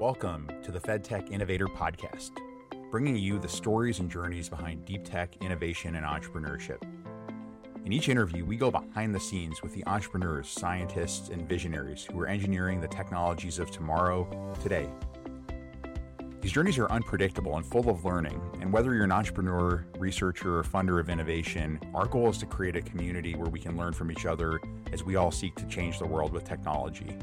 Welcome 0.00 0.48
to 0.62 0.72
the 0.72 0.80
FedTech 0.80 1.30
Innovator 1.30 1.66
Podcast, 1.66 2.30
bringing 2.90 3.16
you 3.16 3.38
the 3.38 3.46
stories 3.46 3.98
and 3.98 4.10
journeys 4.10 4.48
behind 4.48 4.86
deep 4.86 5.04
tech 5.04 5.36
innovation 5.42 5.96
and 5.96 6.06
entrepreneurship. 6.06 6.82
In 7.84 7.92
each 7.92 8.08
interview, 8.08 8.46
we 8.46 8.56
go 8.56 8.70
behind 8.70 9.14
the 9.14 9.20
scenes 9.20 9.62
with 9.62 9.74
the 9.74 9.86
entrepreneurs, 9.86 10.48
scientists, 10.48 11.28
and 11.28 11.46
visionaries 11.46 12.08
who 12.10 12.18
are 12.18 12.26
engineering 12.26 12.80
the 12.80 12.88
technologies 12.88 13.58
of 13.58 13.70
tomorrow, 13.70 14.26
today. 14.62 14.88
These 16.40 16.52
journeys 16.52 16.78
are 16.78 16.90
unpredictable 16.90 17.56
and 17.58 17.66
full 17.66 17.90
of 17.90 18.02
learning, 18.02 18.40
and 18.62 18.72
whether 18.72 18.94
you're 18.94 19.04
an 19.04 19.12
entrepreneur, 19.12 19.84
researcher, 19.98 20.60
or 20.60 20.62
funder 20.62 20.98
of 20.98 21.10
innovation, 21.10 21.78
our 21.94 22.06
goal 22.06 22.30
is 22.30 22.38
to 22.38 22.46
create 22.46 22.74
a 22.74 22.80
community 22.80 23.34
where 23.34 23.50
we 23.50 23.60
can 23.60 23.76
learn 23.76 23.92
from 23.92 24.10
each 24.10 24.24
other 24.24 24.62
as 24.94 25.04
we 25.04 25.16
all 25.16 25.30
seek 25.30 25.54
to 25.56 25.66
change 25.66 25.98
the 25.98 26.06
world 26.06 26.32
with 26.32 26.44
technology. 26.44 27.18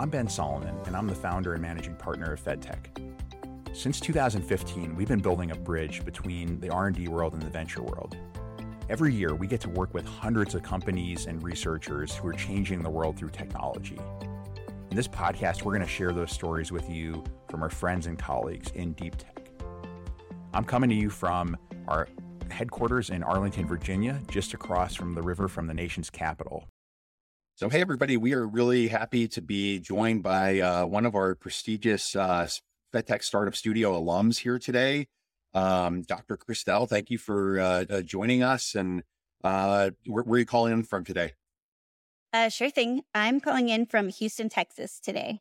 I'm 0.00 0.08
Ben 0.08 0.30
Solomon, 0.30 0.74
and 0.86 0.96
I'm 0.96 1.06
the 1.06 1.14
founder 1.14 1.52
and 1.52 1.60
managing 1.60 1.94
partner 1.94 2.32
of 2.32 2.42
FedTech. 2.42 3.76
Since 3.76 4.00
2015, 4.00 4.96
we've 4.96 5.08
been 5.08 5.20
building 5.20 5.50
a 5.50 5.54
bridge 5.54 6.06
between 6.06 6.58
the 6.58 6.70
R&D 6.70 7.08
world 7.08 7.34
and 7.34 7.42
the 7.42 7.50
venture 7.50 7.82
world. 7.82 8.16
Every 8.88 9.12
year, 9.12 9.34
we 9.34 9.46
get 9.46 9.60
to 9.60 9.68
work 9.68 9.92
with 9.92 10.06
hundreds 10.06 10.54
of 10.54 10.62
companies 10.62 11.26
and 11.26 11.42
researchers 11.42 12.16
who 12.16 12.28
are 12.28 12.32
changing 12.32 12.82
the 12.82 12.88
world 12.88 13.18
through 13.18 13.28
technology. 13.28 13.98
In 14.90 14.96
this 14.96 15.06
podcast, 15.06 15.64
we're 15.64 15.74
going 15.74 15.86
to 15.86 15.86
share 15.86 16.12
those 16.12 16.32
stories 16.32 16.72
with 16.72 16.88
you 16.88 17.22
from 17.50 17.62
our 17.62 17.68
friends 17.68 18.06
and 18.06 18.18
colleagues 18.18 18.70
in 18.70 18.94
deep 18.94 19.16
tech. 19.16 19.50
I'm 20.54 20.64
coming 20.64 20.88
to 20.88 20.96
you 20.96 21.10
from 21.10 21.58
our 21.88 22.08
headquarters 22.50 23.10
in 23.10 23.22
Arlington, 23.22 23.66
Virginia, 23.66 24.18
just 24.30 24.54
across 24.54 24.94
from 24.94 25.12
the 25.12 25.20
river 25.20 25.46
from 25.46 25.66
the 25.66 25.74
nation's 25.74 26.08
capital. 26.08 26.69
So, 27.60 27.68
hey, 27.68 27.82
everybody, 27.82 28.16
we 28.16 28.32
are 28.32 28.46
really 28.46 28.88
happy 28.88 29.28
to 29.28 29.42
be 29.42 29.80
joined 29.80 30.22
by 30.22 30.60
uh, 30.60 30.86
one 30.86 31.04
of 31.04 31.14
our 31.14 31.34
prestigious 31.34 32.16
uh, 32.16 32.48
FedTech 32.94 33.22
Startup 33.22 33.54
Studio 33.54 34.00
alums 34.00 34.38
here 34.38 34.58
today, 34.58 35.08
um, 35.52 36.00
Dr. 36.00 36.38
Christel. 36.38 36.88
Thank 36.88 37.10
you 37.10 37.18
for 37.18 37.60
uh, 37.60 37.84
uh 37.90 38.00
joining 38.00 38.42
us. 38.42 38.74
And 38.74 39.02
uh, 39.44 39.90
where, 40.06 40.24
where, 40.24 40.36
are 40.36 40.38
you 40.38 40.46
calling 40.46 40.72
in 40.72 40.84
from 40.84 41.04
today? 41.04 41.34
Uh, 42.32 42.48
sure 42.48 42.70
thing. 42.70 43.02
I'm 43.14 43.40
calling 43.40 43.68
in 43.68 43.84
from 43.84 44.08
Houston, 44.08 44.48
Texas 44.48 44.98
today. 44.98 45.40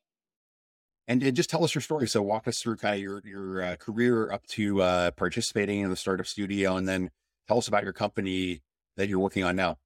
And, 1.08 1.24
and 1.24 1.38
just 1.38 1.50
tell 1.50 1.64
us 1.64 1.74
your 1.74 1.82
story. 1.82 2.10
So, 2.10 2.22
walk 2.22 2.50
us 2.50 2.62
through 2.62 2.76
kind 2.76 2.96
of 2.96 3.02
your, 3.02 3.22
your 3.24 3.78
career 3.78 4.30
up 4.30 4.46
to 4.48 4.80
participating 5.16 5.80
in 5.80 5.90
the 5.90 5.96
Startup 5.96 6.28
Studio, 6.28 6.76
and 6.76 6.86
then 6.86 7.12
tell 7.48 7.60
us 7.60 7.70
about 7.70 7.84
your 7.86 7.94
company 7.94 8.62
that 8.98 9.08
you're 9.08 9.20
working 9.20 9.46
on 9.46 9.56
now. 9.56 9.78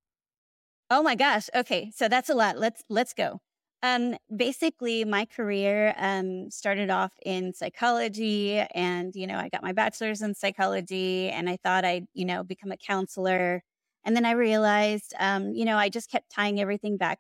Oh 0.89 1.02
my 1.03 1.16
gosh. 1.16 1.50
Okay. 1.56 1.92
So 1.95 2.08
that's 2.08 2.30
a 2.30 2.36
lot. 2.36 2.58
Let's 2.58 2.84
let's 2.89 3.14
go. 3.14 3.39
Um, 3.81 4.16
basically, 4.36 5.03
my 5.03 5.25
career 5.25 5.94
um, 5.98 6.50
started 6.52 6.90
off 6.90 7.12
in 7.25 7.53
psychology, 7.53 8.59
and 8.73 9.14
you 9.16 9.28
know, 9.28 9.38
I 9.38 9.50
got 9.50 9.64
my 9.64 9.73
bachelor's 9.73 10.22
in 10.22 10.36
psychology, 10.36 11.30
and 11.30 11.50
I 11.50 11.58
thought 11.64 11.84
I'd 11.86 12.06
you 12.14 12.25
know 12.25 12.44
become 12.44 12.72
a 12.72 12.78
counselor, 12.78 13.64
and 14.06 14.16
then 14.16 14.25
I 14.25 14.31
realized, 14.31 15.14
um, 15.20 15.53
you 15.53 15.66
know, 15.66 15.78
I 15.78 15.90
just 15.90 16.09
kept 16.12 16.30
tying 16.31 16.59
everything 16.62 16.97
back 16.97 17.20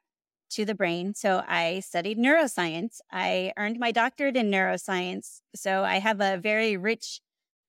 to 0.51 0.65
the 0.65 0.75
brain. 0.75 1.13
So 1.15 1.43
I 1.47 1.79
studied 1.81 2.17
neuroscience. 2.17 2.99
I 3.11 3.53
earned 3.57 3.79
my 3.79 3.91
doctorate 3.91 4.37
in 4.37 4.51
neuroscience, 4.51 5.41
so 5.55 5.83
I 5.83 5.99
have 5.99 6.21
a 6.21 6.37
very 6.37 6.77
rich 6.77 7.19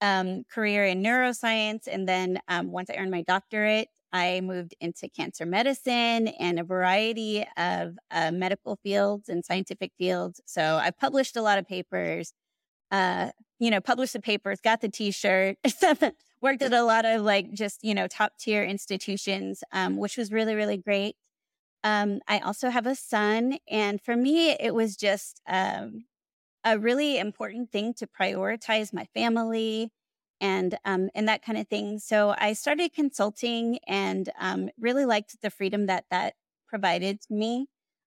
um, 0.01 0.45
career 0.53 0.85
in 0.85 1.03
neuroscience. 1.03 1.87
And 1.91 2.09
then 2.09 2.41
um, 2.49 2.71
once 2.73 2.91
I 2.91 2.95
earned 2.97 3.11
my 3.11 3.23
doctorate, 3.23 3.89
I 4.15 4.41
moved 4.41 4.77
into 4.81 5.09
cancer 5.09 5.45
medicine 5.45 6.29
and 6.29 6.61
a 6.61 6.65
variety 6.65 7.45
of 7.57 7.99
uh, 8.13 8.31
medical 8.31 8.77
fields 8.77 9.29
and 9.29 9.45
scientific 9.45 9.91
fields. 9.99 10.41
So 10.47 10.77
I 10.77 10.93
published 10.93 11.37
a 11.37 11.43
lot 11.43 11.59
of 11.59 11.67
papers, 11.67 12.33
uh, 12.93 13.31
you 13.59 13.73
know, 13.73 13.81
published 13.81 14.13
the 14.13 14.21
papers, 14.21 14.61
got 14.63 14.81
the 14.81 14.89
t 14.89 15.11
shirt, 15.11 15.57
worked 16.41 16.63
at 16.63 16.73
a 16.73 16.85
lot 16.85 17.05
of 17.05 17.23
like 17.23 17.53
just, 17.55 17.83
you 17.83 17.93
know, 17.93 18.07
top 18.07 18.39
tier 18.39 18.63
institutions, 18.63 19.65
um, 19.73 19.97
which 19.97 20.17
was 20.17 20.31
really, 20.31 20.55
really 20.55 20.77
great. 20.77 21.17
Um, 21.83 22.21
I 22.29 22.39
also 22.39 22.71
have 22.71 22.87
a 22.87 22.95
son. 22.95 23.59
And 23.69 24.01
for 24.01 24.17
me, 24.17 24.53
it 24.53 24.77
was 24.77 24.97
just 24.97 25.41
um, 25.49 26.05
a 26.65 26.79
really 26.79 27.19
important 27.19 27.73
thing 27.73 27.95
to 27.95 28.07
prioritize 28.07 28.93
my 28.93 29.07
family 29.13 29.91
and 30.41 30.77
um, 30.85 31.11
and 31.15 31.29
that 31.29 31.45
kind 31.45 31.59
of 31.59 31.69
thing. 31.69 31.99
So 31.99 32.35
I 32.39 32.53
started 32.53 32.93
consulting 32.93 33.79
and 33.87 34.31
um, 34.39 34.71
really 34.79 35.05
liked 35.05 35.41
the 35.43 35.51
freedom 35.51 35.87
that 35.87 36.05
that 36.11 36.35
provided 36.69 37.21
me. 37.31 37.67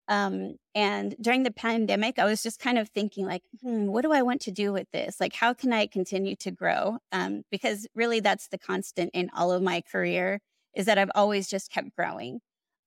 Um, 0.09 0.57
and 0.75 1.15
during 1.21 1.43
the 1.43 1.53
pandemic, 1.53 2.19
I 2.19 2.25
was 2.25 2.43
just 2.43 2.59
kind 2.59 2.77
of 2.77 2.89
thinking 2.89 3.27
like, 3.27 3.43
hmm, 3.63 3.87
what 3.87 4.03
do 4.03 4.13
I 4.13 4.23
want 4.23 4.41
to 4.43 4.51
do 4.51 4.73
with 4.73 4.89
this? 4.93 5.21
Like, 5.21 5.33
how 5.35 5.55
can 5.55 5.73
I 5.73 5.87
continue 5.87 6.37
to 6.37 6.51
grow? 6.51 6.99
Um, 7.13 7.43
because 7.51 7.87
really, 7.95 8.21
that's 8.21 8.49
the 8.49 8.59
constant 8.59 9.11
in 9.15 9.31
all 9.35 9.53
of 9.53 9.63
my 9.63 9.81
career 9.81 10.41
is 10.75 10.87
that 10.87 10.99
I've 10.99 11.11
always 11.15 11.49
just 11.49 11.71
kept 11.71 11.95
growing. 11.97 12.41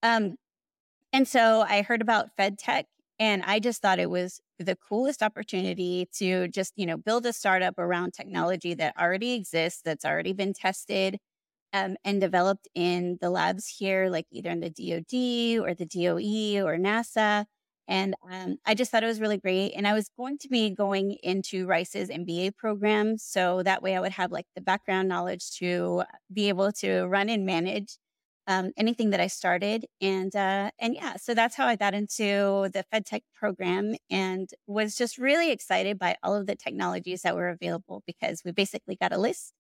Um, 0.03 0.35
and 1.13 1.28
so 1.28 1.62
I 1.62 1.81
heard 1.81 2.01
about 2.01 2.35
FedTech 2.38 2.85
and 3.20 3.44
I 3.44 3.59
just 3.59 3.81
thought 3.81 4.00
it 4.00 4.09
was 4.09 4.42
the 4.59 4.76
coolest 4.76 5.24
opportunity 5.24 6.08
to 6.18 6.48
just, 6.50 6.74
you 6.76 6.86
know, 6.86 6.98
build 6.98 7.26
a 7.26 7.34
startup 7.34 7.78
around 7.80 8.14
technology 8.14 8.74
that 8.76 8.96
already 9.00 9.34
exists, 9.34 9.81
that's 9.84 10.06
already 10.06 10.34
been 10.34 10.53
tested 10.53 11.18
um, 11.74 11.98
and 12.06 12.22
developed 12.22 12.68
in 12.75 13.18
the 13.22 13.30
labs 13.30 13.68
here, 13.68 14.09
like 14.09 14.25
either 14.31 14.50
in 14.50 14.62
the 14.62 14.70
DoD 14.70 15.66
or 15.66 15.74
the 15.75 15.86
DOE 15.86 16.66
or 16.66 16.78
NASA. 16.78 17.46
And 17.88 18.16
um, 18.31 18.58
I 18.66 18.74
just 18.74 18.92
thought 18.92 19.04
it 19.04 19.08
was 19.08 19.22
really 19.22 19.38
great. 19.38 19.74
And 19.75 19.88
I 19.88 19.94
was 19.94 20.09
going 20.18 20.38
to 20.40 20.50
be 20.50 20.72
going 20.72 21.18
into 21.24 21.68
Rice's 21.68 22.09
MBA 22.09 22.56
program. 22.58 23.18
So 23.18 23.62
that 23.64 23.84
way 23.84 23.96
I 23.96 24.00
would 24.02 24.14
have 24.14 24.31
like 24.31 24.48
the 24.56 24.62
background 24.62 25.08
knowledge 25.08 25.52
to 25.59 26.04
be 26.34 26.50
able 26.50 26.72
to 26.74 27.04
run 27.06 27.30
and 27.30 27.46
manage 27.46 27.98
um, 28.47 28.72
anything 28.78 29.09
that 29.11 29.19
I 29.19 29.28
started. 29.28 29.85
And 30.01 30.35
uh, 30.35 30.72
and 30.79 30.95
yeah, 30.95 31.16
so 31.17 31.33
that's 31.33 31.56
how 31.56 31.67
I 31.67 31.75
got 31.75 31.94
into 31.94 32.69
the 32.73 32.85
FedTech 32.94 33.22
program 33.33 33.95
and 34.09 34.50
was 34.67 34.95
just 34.95 35.17
really 35.17 35.51
excited 35.51 35.97
by 36.00 36.16
all 36.23 36.35
of 36.35 36.47
the 36.47 36.56
technologies 36.56 37.23
that 37.23 37.35
were 37.35 37.50
available 37.50 38.03
because 38.06 38.41
we 38.45 38.51
basically 38.51 38.95
got 38.95 39.13
a 39.13 39.17
list. 39.17 39.53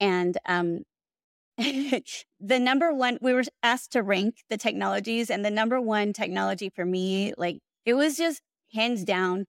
And 0.00 0.36
um, 0.46 0.82
the 1.58 2.02
number 2.40 2.92
one, 2.92 3.18
we 3.20 3.34
were 3.34 3.44
asked 3.62 3.92
to 3.92 4.02
rank 4.02 4.36
the 4.48 4.56
technologies, 4.56 5.30
and 5.30 5.44
the 5.44 5.50
number 5.50 5.80
one 5.80 6.12
technology 6.12 6.70
for 6.74 6.84
me, 6.84 7.34
like 7.36 7.58
it 7.84 7.94
was 7.94 8.16
just 8.16 8.40
hands 8.72 9.04
down 9.04 9.46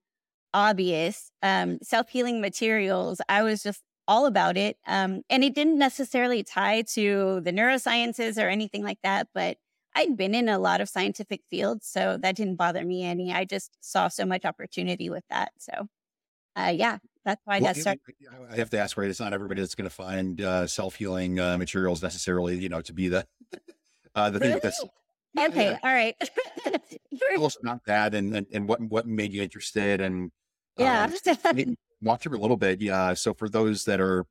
obvious 0.53 1.31
um, 1.41 1.79
self 1.81 2.09
healing 2.09 2.41
materials. 2.41 3.21
I 3.29 3.43
was 3.43 3.63
just 3.63 3.81
all 4.07 4.25
about 4.25 4.57
it. 4.57 4.77
Um, 4.87 5.21
and 5.29 5.43
it 5.43 5.55
didn't 5.55 5.77
necessarily 5.77 6.43
tie 6.43 6.81
to 6.93 7.41
the 7.41 7.51
neurosciences 7.51 8.41
or 8.41 8.49
anything 8.49 8.83
like 8.83 8.99
that, 9.03 9.27
but 9.33 9.57
I'd 9.95 10.17
been 10.17 10.33
in 10.33 10.49
a 10.49 10.59
lot 10.59 10.81
of 10.81 10.89
scientific 10.89 11.41
fields, 11.49 11.87
so 11.87 12.17
that 12.21 12.35
didn't 12.35 12.55
bother 12.55 12.83
me 12.83 13.03
any. 13.03 13.31
I 13.31 13.45
just 13.45 13.77
saw 13.81 14.07
so 14.07 14.25
much 14.25 14.45
opportunity 14.45 15.09
with 15.09 15.23
that. 15.29 15.51
So, 15.59 15.87
uh, 16.55 16.73
yeah, 16.75 16.97
that's 17.25 17.41
why 17.45 17.59
well, 17.59 17.69
I 17.69 17.73
started. 17.73 18.01
I 18.51 18.55
have 18.55 18.69
to 18.71 18.79
ask, 18.79 18.97
right? 18.97 19.09
It's 19.09 19.19
not 19.19 19.33
everybody 19.33 19.61
that's 19.61 19.75
going 19.75 19.89
to 19.89 19.95
find 19.95 20.41
uh, 20.41 20.67
self 20.67 20.95
healing 20.95 21.39
uh, 21.39 21.57
materials 21.57 22.01
necessarily, 22.01 22.57
you 22.57 22.69
know, 22.69 22.81
to 22.81 22.93
be 22.93 23.07
the 23.07 23.27
uh, 24.15 24.29
the 24.29 24.39
thing 24.39 24.59
that's. 24.61 24.83
Okay, 25.39 25.71
yeah. 25.71 25.79
all 25.83 25.93
right. 25.93 26.15
It's 27.11 27.57
not 27.63 27.83
that, 27.85 28.13
and, 28.13 28.35
and 28.35 28.47
and 28.53 28.67
what 28.67 28.81
what 28.81 29.07
made 29.07 29.33
you 29.33 29.41
interested, 29.41 30.01
and 30.01 30.31
yeah, 30.77 31.09
um, 31.45 31.75
walk 32.03 32.21
through 32.21 32.37
a 32.37 32.41
little 32.41 32.57
bit. 32.57 32.81
Yeah. 32.81 33.13
So 33.13 33.33
for 33.33 33.49
those 33.49 33.85
that 33.85 33.99
are 33.99 34.25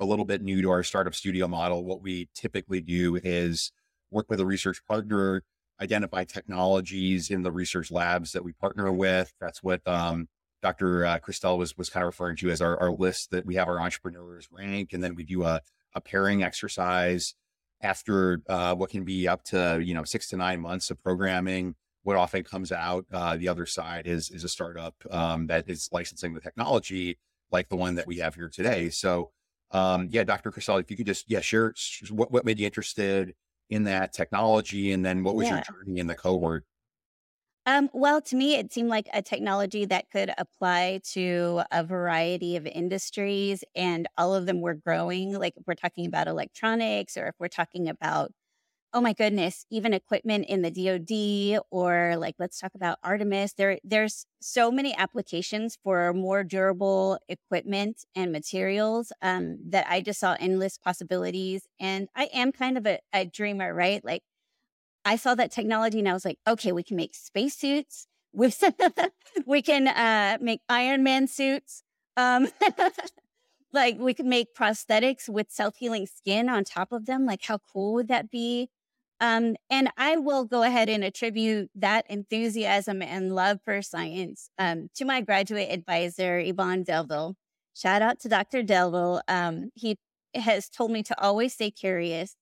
a 0.00 0.04
little 0.04 0.24
bit 0.24 0.42
new 0.42 0.62
to 0.62 0.70
our 0.70 0.82
startup 0.82 1.14
studio 1.14 1.48
model, 1.48 1.84
what 1.84 2.02
we 2.02 2.28
typically 2.34 2.80
do 2.80 3.16
is 3.22 3.72
work 4.10 4.26
with 4.28 4.40
a 4.40 4.46
research 4.46 4.84
partner, 4.86 5.42
identify 5.80 6.24
technologies 6.24 7.30
in 7.30 7.42
the 7.42 7.52
research 7.52 7.90
labs 7.90 8.32
that 8.32 8.44
we 8.44 8.52
partner 8.52 8.92
with. 8.92 9.32
That's 9.40 9.62
what 9.62 9.86
um, 9.86 10.28
Dr. 10.62 11.04
Uh, 11.04 11.18
Christel 11.18 11.58
was 11.58 11.76
was 11.76 11.90
kind 11.90 12.04
of 12.04 12.08
referring 12.08 12.36
to 12.36 12.50
as 12.50 12.60
our, 12.60 12.78
our 12.80 12.92
list 12.92 13.30
that 13.32 13.44
we 13.44 13.56
have 13.56 13.68
our 13.68 13.80
entrepreneurs 13.80 14.48
rank, 14.50 14.92
and 14.92 15.02
then 15.02 15.14
we 15.14 15.24
do 15.24 15.42
a, 15.42 15.60
a 15.94 16.00
pairing 16.00 16.42
exercise 16.42 17.34
after 17.80 18.40
uh, 18.48 18.74
what 18.74 18.90
can 18.90 19.04
be 19.04 19.26
up 19.26 19.42
to 19.44 19.80
you 19.82 19.94
know 19.94 20.04
six 20.04 20.28
to 20.28 20.36
nine 20.36 20.60
months 20.60 20.90
of 20.90 21.02
programming 21.02 21.74
what 22.02 22.16
often 22.16 22.42
comes 22.42 22.72
out 22.72 23.06
uh, 23.12 23.36
the 23.36 23.48
other 23.48 23.66
side 23.66 24.06
is 24.06 24.30
is 24.30 24.44
a 24.44 24.48
startup 24.48 24.94
um, 25.10 25.46
that 25.46 25.68
is 25.68 25.88
licensing 25.92 26.34
the 26.34 26.40
technology 26.40 27.18
like 27.52 27.68
the 27.68 27.76
one 27.76 27.94
that 27.94 28.06
we 28.06 28.16
have 28.18 28.34
here 28.34 28.48
today. 28.48 28.88
So 28.88 29.30
um, 29.70 30.08
yeah, 30.10 30.24
Dr. 30.24 30.50
Christel, 30.50 30.80
if 30.80 30.90
you 30.90 30.96
could 30.96 31.06
just 31.06 31.30
yeah 31.30 31.40
share 31.40 31.74
what 32.10 32.32
what 32.32 32.44
made 32.44 32.58
you 32.58 32.66
interested 32.66 33.34
in 33.70 33.84
that 33.84 34.12
technology, 34.12 34.92
and 34.92 35.04
then 35.04 35.22
what 35.22 35.34
was 35.34 35.46
yeah. 35.46 35.54
your 35.56 35.62
journey 35.62 36.00
in 36.00 36.06
the 36.06 36.14
cohort? 36.14 36.64
Um, 37.64 37.88
well, 37.92 38.20
to 38.22 38.36
me, 38.36 38.56
it 38.56 38.72
seemed 38.72 38.88
like 38.88 39.08
a 39.12 39.22
technology 39.22 39.84
that 39.84 40.10
could 40.10 40.32
apply 40.36 41.00
to 41.12 41.62
a 41.70 41.84
variety 41.84 42.56
of 42.56 42.66
industries, 42.66 43.64
and 43.74 44.08
all 44.18 44.34
of 44.34 44.46
them 44.46 44.60
were 44.60 44.74
growing. 44.74 45.38
Like 45.38 45.54
if 45.56 45.62
we're 45.66 45.74
talking 45.74 46.06
about 46.06 46.26
electronics, 46.28 47.16
or 47.16 47.28
if 47.28 47.34
we're 47.38 47.48
talking 47.48 47.88
about 47.88 48.32
oh 48.94 49.00
my 49.00 49.12
goodness, 49.12 49.64
even 49.70 49.94
equipment 49.94 50.46
in 50.48 50.62
the 50.62 50.70
DoD 50.70 51.62
or 51.70 52.16
like 52.18 52.34
let's 52.38 52.60
talk 52.60 52.72
about 52.74 52.98
Artemis. 53.02 53.54
There, 53.54 53.78
there's 53.82 54.26
so 54.40 54.70
many 54.70 54.94
applications 54.94 55.78
for 55.82 56.12
more 56.12 56.44
durable 56.44 57.18
equipment 57.28 58.04
and 58.14 58.32
materials 58.32 59.12
um, 59.22 59.58
that 59.70 59.86
I 59.88 60.00
just 60.02 60.20
saw 60.20 60.36
endless 60.38 60.76
possibilities. 60.78 61.66
And 61.80 62.08
I 62.14 62.28
am 62.34 62.52
kind 62.52 62.76
of 62.76 62.86
a, 62.86 62.98
a 63.14 63.24
dreamer, 63.24 63.72
right? 63.72 64.04
Like 64.04 64.22
I 65.04 65.16
saw 65.16 65.34
that 65.34 65.52
technology 65.52 65.98
and 65.98 66.08
I 66.08 66.12
was 66.12 66.24
like, 66.24 66.38
okay, 66.46 66.72
we 66.72 66.82
can 66.82 66.96
make 66.96 67.14
spacesuits. 67.14 68.06
We, 68.34 68.50
we 69.46 69.60
can 69.60 69.88
uh, 69.88 70.38
make 70.40 70.60
Iron 70.66 71.02
Man 71.02 71.28
suits. 71.28 71.82
Um, 72.16 72.48
like 73.74 73.98
we 73.98 74.14
could 74.14 74.24
make 74.26 74.54
prosthetics 74.54 75.28
with 75.28 75.50
self-healing 75.50 76.06
skin 76.06 76.48
on 76.48 76.64
top 76.64 76.92
of 76.92 77.04
them. 77.04 77.26
Like 77.26 77.42
how 77.44 77.58
cool 77.58 77.92
would 77.94 78.08
that 78.08 78.30
be? 78.30 78.70
Um, 79.22 79.54
and 79.70 79.88
I 79.96 80.16
will 80.16 80.44
go 80.44 80.64
ahead 80.64 80.88
and 80.88 81.04
attribute 81.04 81.70
that 81.76 82.04
enthusiasm 82.10 83.00
and 83.02 83.32
love 83.32 83.60
for 83.64 83.80
science 83.80 84.50
um, 84.58 84.88
to 84.96 85.04
my 85.04 85.20
graduate 85.20 85.68
advisor, 85.70 86.40
Yvon 86.40 86.84
Delville. 86.84 87.34
Shout 87.72 88.02
out 88.02 88.18
to 88.20 88.28
Dr. 88.28 88.64
Delville. 88.64 89.20
Um, 89.28 89.70
he 89.76 89.96
has 90.34 90.68
told 90.68 90.90
me 90.90 91.04
to 91.04 91.22
always 91.22 91.54
stay 91.54 91.70
curious, 91.70 92.34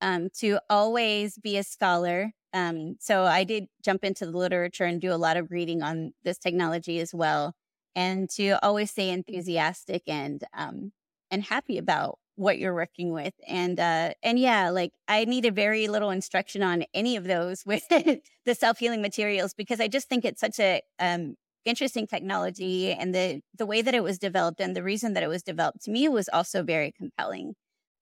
um, 0.00 0.28
to 0.38 0.60
always 0.70 1.38
be 1.38 1.56
a 1.56 1.64
scholar. 1.64 2.30
Um, 2.52 2.94
so 3.00 3.24
I 3.24 3.42
did 3.42 3.64
jump 3.84 4.04
into 4.04 4.26
the 4.26 4.38
literature 4.38 4.84
and 4.84 5.00
do 5.00 5.12
a 5.12 5.18
lot 5.18 5.36
of 5.36 5.50
reading 5.50 5.82
on 5.82 6.12
this 6.22 6.38
technology 6.38 7.00
as 7.00 7.12
well, 7.12 7.54
and 7.96 8.30
to 8.36 8.64
always 8.64 8.92
stay 8.92 9.10
enthusiastic 9.10 10.04
and 10.06 10.44
um, 10.56 10.92
and 11.32 11.42
happy 11.42 11.78
about 11.78 12.20
what 12.36 12.58
you're 12.58 12.74
working 12.74 13.12
with 13.12 13.34
and 13.48 13.80
uh 13.80 14.12
and 14.22 14.38
yeah 14.38 14.70
like 14.70 14.92
i 15.08 15.24
needed 15.24 15.54
very 15.54 15.88
little 15.88 16.10
instruction 16.10 16.62
on 16.62 16.84
any 16.94 17.16
of 17.16 17.24
those 17.24 17.62
with 17.66 17.86
the 17.88 18.54
self-healing 18.54 19.02
materials 19.02 19.54
because 19.54 19.80
i 19.80 19.88
just 19.88 20.08
think 20.08 20.24
it's 20.24 20.40
such 20.40 20.60
a 20.60 20.80
um 20.98 21.34
interesting 21.64 22.06
technology 22.06 22.92
and 22.92 23.14
the 23.14 23.40
the 23.58 23.66
way 23.66 23.82
that 23.82 23.94
it 23.94 24.02
was 24.02 24.18
developed 24.18 24.60
and 24.60 24.76
the 24.76 24.82
reason 24.82 25.14
that 25.14 25.22
it 25.22 25.28
was 25.28 25.42
developed 25.42 25.82
to 25.82 25.90
me 25.90 26.08
was 26.08 26.28
also 26.32 26.62
very 26.62 26.92
compelling 26.92 27.54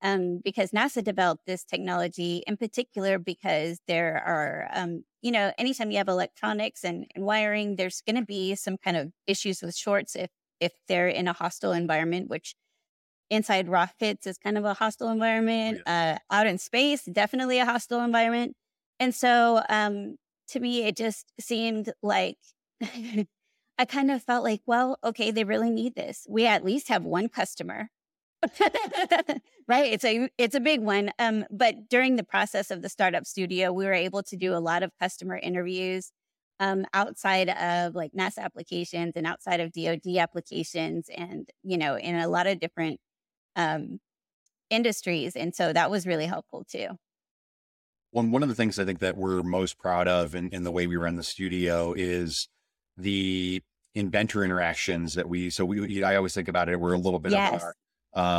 um 0.03 0.41
because 0.45 0.73
nasa 0.73 1.03
developed 1.03 1.47
this 1.47 1.65
technology 1.65 2.43
in 2.47 2.57
particular 2.57 3.19
because 3.19 3.81
there 3.89 4.23
are 4.27 4.69
um 4.75 5.05
you 5.23 5.31
know 5.31 5.53
anytime 5.59 5.91
you 5.91 5.97
have 5.97 6.09
electronics 6.09 6.85
and, 6.85 7.07
and 7.15 7.25
wiring 7.25 7.77
there's 7.77 8.03
going 8.03 8.17
to 8.17 8.27
be 8.27 8.55
some 8.55 8.77
kind 8.77 8.97
of 8.97 9.13
issues 9.27 9.63
with 9.63 9.75
shorts 9.75 10.15
if 10.15 10.31
if 10.61 10.73
they're 10.89 11.09
in 11.09 11.27
a 11.27 11.33
hostile 11.33 11.73
environment 11.73 12.29
which 12.29 12.55
inside 13.35 13.69
rockets 13.69 14.27
is 14.27 14.39
kind 14.39 14.59
of 14.59 14.65
a 14.65 14.75
hostile 14.75 15.09
environment. 15.09 15.81
Oh, 15.87 15.91
uh, 15.91 16.19
out 16.31 16.47
in 16.47 16.59
space, 16.59 17.05
definitely 17.05 17.59
a 17.59 17.65
hostile 17.67 18.01
environment. 18.01 18.55
And 19.01 19.15
so 19.15 19.63
um, 19.69 20.17
to 20.49 20.61
me, 20.61 20.85
it 20.85 20.97
just 20.97 21.33
seemed 21.41 21.93
like 22.03 22.39
I 23.79 23.85
kind 23.87 24.11
of 24.11 24.23
felt 24.23 24.45
like, 24.45 24.61
well, 24.67 24.99
okay, 25.03 25.31
they 25.31 25.45
really 25.45 25.71
need 25.71 25.95
this. 25.97 26.27
We 26.29 26.47
at 26.47 26.65
least 26.65 26.89
have 26.89 27.05
one 27.05 27.29
customer. 27.29 27.89
right 29.69 29.93
it's 29.93 30.05
a 30.05 30.29
it's 30.37 30.55
a 30.55 30.61
big 30.61 30.81
one 30.83 31.11
um 31.19 31.45
but 31.51 31.89
during 31.89 32.17
the 32.17 32.23
process 32.25 32.71
of 32.71 32.83
the 32.83 32.89
startup 32.91 33.25
studio 33.27 33.73
we 33.73 33.87
were 33.87 33.93
able 33.95 34.23
to 34.23 34.37
do 34.37 34.55
a 34.55 34.59
lot 34.61 34.83
of 34.83 34.91
customer 35.01 35.37
interviews 35.39 36.13
um 36.61 36.85
outside 36.93 37.49
of 37.49 37.95
like 37.95 38.13
nasa 38.13 38.39
applications 38.39 39.13
and 39.17 39.27
outside 39.27 39.61
of 39.61 39.73
dod 39.73 40.07
applications 40.19 41.09
and 41.17 41.49
you 41.63 41.79
know 41.79 41.97
in 41.97 42.17
a 42.17 42.29
lot 42.29 42.47
of 42.47 42.61
different 42.61 43.01
um, 43.57 44.01
industries. 44.71 45.37
And 45.37 45.55
so 45.55 45.73
that 45.73 45.91
was 45.91 46.07
really 46.07 46.27
helpful 46.27 46.65
too. 46.65 46.89
One, 48.11 48.31
one 48.31 48.43
of 48.43 48.49
the 48.49 48.55
things 48.55 48.79
I 48.79 48.85
think 48.85 49.01
that 49.01 49.17
we're 49.17 49.43
most 49.43 49.79
proud 49.79 50.07
of 50.09 50.35
in, 50.35 50.49
in 50.51 50.63
the 50.63 50.71
way 50.71 50.87
we 50.87 50.97
run 50.97 51.17
the 51.17 51.23
studio 51.23 51.95
is 51.97 52.49
the 52.97 53.61
inventor 53.95 54.45
interactions 54.45 55.15
that 55.15 55.29
we, 55.29 55.51
so 55.51 55.65
we, 55.65 56.03
I 56.05 56.17
always 56.17 56.35
think 56.35 56.49
about 56.49 56.69
it, 56.69 56.81
we're 56.81 56.93
a 56.93 56.99
little 56.99 57.19
bit 57.19 57.33
yes. 57.33 57.55
of 57.55 57.63
our, 57.63 57.75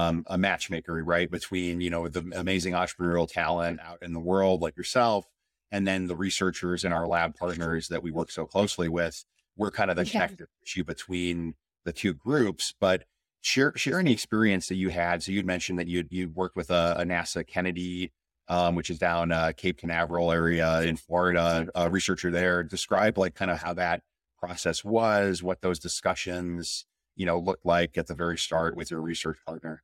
um, 0.08 0.24
a 0.28 0.38
matchmaker, 0.38 1.04
right? 1.04 1.30
Between, 1.30 1.82
you 1.82 1.90
know, 1.90 2.08
the 2.08 2.26
amazing 2.36 2.74
entrepreneurial 2.74 3.30
talent 3.30 3.82
out 3.82 4.00
in 4.02 4.14
the 4.14 4.20
world 4.20 4.62
like 4.62 4.78
yourself, 4.78 5.26
and 5.72 5.86
then 5.86 6.08
the 6.08 6.16
researchers 6.16 6.86
and 6.86 6.94
our 6.94 7.06
lab 7.06 7.36
partners 7.36 7.90
that 7.90 8.02
we 8.02 8.12
work 8.12 8.32
so 8.32 8.46
closely 8.46 8.88
with. 8.88 9.26
We're 9.58 9.72
kind 9.72 9.90
of 9.90 9.98
the 9.98 10.06
connective 10.06 10.48
tissue 10.64 10.86
between 10.86 11.56
the 11.84 11.92
two 11.92 12.14
groups, 12.14 12.74
but 12.80 13.04
share 13.46 13.72
share 13.76 14.00
any 14.00 14.12
experience 14.12 14.68
that 14.68 14.76
you 14.76 14.90
had. 14.90 15.22
So 15.22 15.32
you'd 15.32 15.46
mentioned 15.46 15.78
that 15.80 15.88
you 15.88 16.04
you 16.10 16.30
worked 16.30 16.56
with 16.56 16.72
a, 16.72 16.96
a 16.98 17.04
NASA 17.04 17.46
Kennedy, 17.46 18.12
um, 18.48 18.76
which 18.76 18.90
is 18.90 18.98
down 18.98 19.32
uh, 19.32 19.52
Cape 19.56 19.78
Canaveral 19.78 20.32
area 20.32 20.82
in 20.82 20.98
Florida. 20.98 21.68
A 21.76 21.90
researcher 21.90 22.32
there. 22.32 22.64
Describe 22.64 23.18
like 23.18 23.36
kind 23.36 23.52
of 23.52 23.62
how 23.62 23.74
that 23.76 24.02
process 24.40 24.84
was, 24.84 25.44
what 25.44 25.62
those 25.62 25.80
discussions 25.80 26.86
you 27.16 27.26
know 27.26 27.40
looked 27.40 27.66
like 27.66 27.98
at 27.98 28.08
the 28.08 28.16
very 28.16 28.38
start 28.38 28.76
with 28.76 28.90
your 28.90 29.02
research 29.02 29.38
partner. 29.46 29.84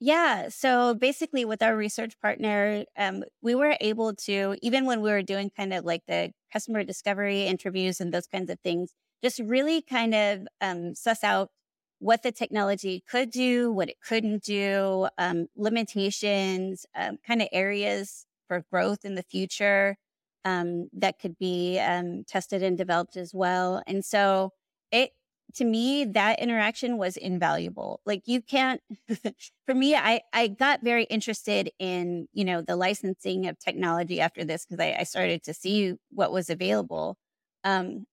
Yeah. 0.00 0.48
So 0.48 0.94
basically, 0.94 1.44
with 1.44 1.62
our 1.62 1.76
research 1.76 2.20
partner, 2.20 2.84
um, 2.96 3.24
we 3.42 3.54
were 3.54 3.76
able 3.80 4.14
to, 4.26 4.56
even 4.62 4.84
when 4.84 5.00
we 5.00 5.10
were 5.10 5.22
doing 5.22 5.50
kind 5.56 5.72
of 5.72 5.84
like 5.84 6.02
the 6.06 6.30
customer 6.52 6.84
discovery 6.84 7.46
interviews 7.46 8.00
and 8.00 8.14
those 8.14 8.28
kinds 8.28 8.48
of 8.48 8.60
things, 8.60 8.92
just 9.24 9.40
really 9.40 9.82
kind 9.82 10.14
of 10.14 10.46
um, 10.60 10.94
suss 10.94 11.24
out 11.24 11.50
what 11.98 12.22
the 12.22 12.32
technology 12.32 13.02
could 13.08 13.30
do, 13.30 13.72
what 13.72 13.88
it 13.88 14.00
couldn't 14.00 14.42
do, 14.42 15.08
um, 15.18 15.48
limitations, 15.56 16.86
um, 16.94 17.18
kind 17.26 17.42
of 17.42 17.48
areas 17.52 18.26
for 18.46 18.64
growth 18.70 19.04
in 19.04 19.14
the 19.14 19.22
future 19.22 19.96
um, 20.44 20.88
that 20.92 21.18
could 21.18 21.38
be 21.38 21.78
um, 21.78 22.24
tested 22.26 22.62
and 22.62 22.78
developed 22.78 23.16
as 23.16 23.34
well. 23.34 23.82
And 23.86 24.04
so 24.04 24.52
it, 24.92 25.10
to 25.54 25.64
me, 25.64 26.04
that 26.04 26.40
interaction 26.40 26.98
was 26.98 27.16
invaluable. 27.16 28.00
Like 28.06 28.22
you 28.26 28.42
can't, 28.42 28.80
for 29.66 29.74
me, 29.74 29.94
I, 29.94 30.20
I 30.32 30.48
got 30.48 30.82
very 30.82 31.04
interested 31.04 31.70
in, 31.78 32.28
you 32.32 32.44
know, 32.44 32.62
the 32.62 32.76
licensing 32.76 33.46
of 33.46 33.58
technology 33.58 34.20
after 34.20 34.44
this 34.44 34.64
because 34.64 34.80
I, 34.80 34.96
I, 35.00 35.02
started 35.04 35.42
to 35.44 35.54
see 35.54 35.94
what 36.10 36.32
was 36.32 36.50
available. 36.50 37.16
Um, 37.64 38.06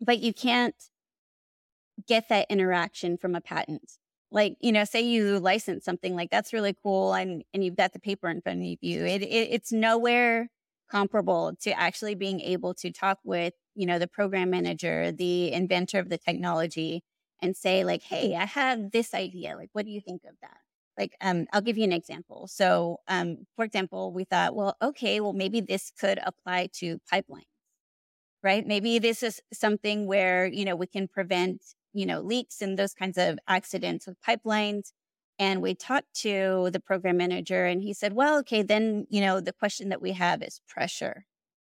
but 0.00 0.20
you 0.20 0.32
can't 0.32 0.74
get 2.06 2.28
that 2.28 2.46
interaction 2.50 3.16
from 3.16 3.34
a 3.34 3.40
patent. 3.40 3.92
Like, 4.32 4.56
you 4.60 4.72
know, 4.72 4.84
say 4.84 5.00
you 5.00 5.38
license 5.40 5.84
something 5.84 6.14
like 6.14 6.30
that's 6.30 6.52
really 6.52 6.74
cool 6.82 7.14
and, 7.14 7.42
and 7.52 7.64
you've 7.64 7.76
got 7.76 7.92
the 7.92 7.98
paper 7.98 8.28
in 8.28 8.40
front 8.40 8.60
of 8.60 8.78
you. 8.80 9.04
It, 9.04 9.22
it, 9.22 9.48
it's 9.50 9.72
nowhere 9.72 10.50
comparable 10.90 11.54
to 11.62 11.78
actually 11.78 12.14
being 12.14 12.40
able 12.40 12.74
to 12.74 12.92
talk 12.92 13.18
with, 13.24 13.54
you 13.74 13.86
know, 13.86 13.98
the 13.98 14.06
program 14.06 14.50
manager, 14.50 15.10
the 15.12 15.52
inventor 15.52 15.98
of 15.98 16.08
the 16.08 16.18
technology 16.18 17.02
and 17.42 17.56
say 17.56 17.84
like, 17.84 18.02
Hey, 18.02 18.36
I 18.36 18.44
have 18.44 18.90
this 18.90 19.14
idea. 19.14 19.56
Like, 19.56 19.70
what 19.72 19.84
do 19.84 19.90
you 19.90 20.00
think 20.00 20.22
of 20.28 20.34
that? 20.42 20.58
Like, 20.98 21.16
um, 21.20 21.46
I'll 21.52 21.62
give 21.62 21.78
you 21.78 21.84
an 21.84 21.92
example. 21.92 22.46
So, 22.46 22.98
um, 23.08 23.46
for 23.56 23.64
example, 23.64 24.12
we 24.12 24.24
thought, 24.24 24.54
well, 24.54 24.76
okay, 24.82 25.20
well, 25.20 25.32
maybe 25.32 25.60
this 25.60 25.90
could 25.98 26.20
apply 26.24 26.68
to 26.74 27.00
pipelines, 27.10 27.46
right? 28.42 28.66
Maybe 28.66 28.98
this 28.98 29.22
is 29.22 29.40
something 29.52 30.06
where, 30.06 30.46
you 30.46 30.64
know, 30.64 30.76
we 30.76 30.86
can 30.86 31.08
prevent 31.08 31.62
you 31.92 32.06
know, 32.06 32.20
leaks 32.20 32.60
and 32.62 32.78
those 32.78 32.94
kinds 32.94 33.18
of 33.18 33.38
accidents 33.48 34.06
with 34.06 34.16
pipelines. 34.20 34.92
And 35.38 35.62
we 35.62 35.74
talked 35.74 36.12
to 36.22 36.68
the 36.72 36.80
program 36.80 37.16
manager 37.16 37.64
and 37.64 37.82
he 37.82 37.94
said, 37.94 38.12
well, 38.12 38.38
okay, 38.40 38.62
then, 38.62 39.06
you 39.08 39.20
know, 39.20 39.40
the 39.40 39.54
question 39.54 39.88
that 39.88 40.02
we 40.02 40.12
have 40.12 40.42
is 40.42 40.60
pressure, 40.68 41.24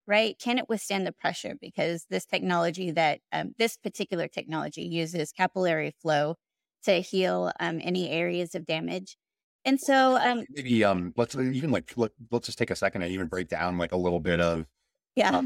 right? 0.06 0.40
Can 0.40 0.58
it 0.58 0.70
withstand 0.70 1.06
the 1.06 1.12
pressure? 1.12 1.56
Because 1.60 2.06
this 2.10 2.26
technology 2.26 2.92
that, 2.92 3.20
um, 3.34 3.54
this 3.58 3.76
particular 3.76 4.28
technology 4.28 4.84
uses 4.84 5.34
capillary 5.34 5.94
flow 6.02 6.36
to 6.84 7.02
heal 7.02 7.52
um, 7.60 7.82
any 7.84 8.10
areas 8.10 8.56
of 8.56 8.66
damage. 8.66 9.18
And 9.66 9.82
so, 9.82 10.18
um, 10.18 10.46
maybe 10.50 10.86
um, 10.86 11.14
let's 11.18 11.36
even 11.36 11.72
like 11.72 11.92
let, 11.98 12.12
us 12.32 12.46
just 12.46 12.58
take 12.58 12.72
a 12.72 12.76
second 12.76 13.02
and 13.02 13.12
even 13.12 13.28
break 13.28 13.50
down 13.50 13.78
like 13.78 13.92
a 13.92 13.98
little 13.98 14.22
bit 14.22 14.40
of 14.40 14.66
yeah. 15.18 15.42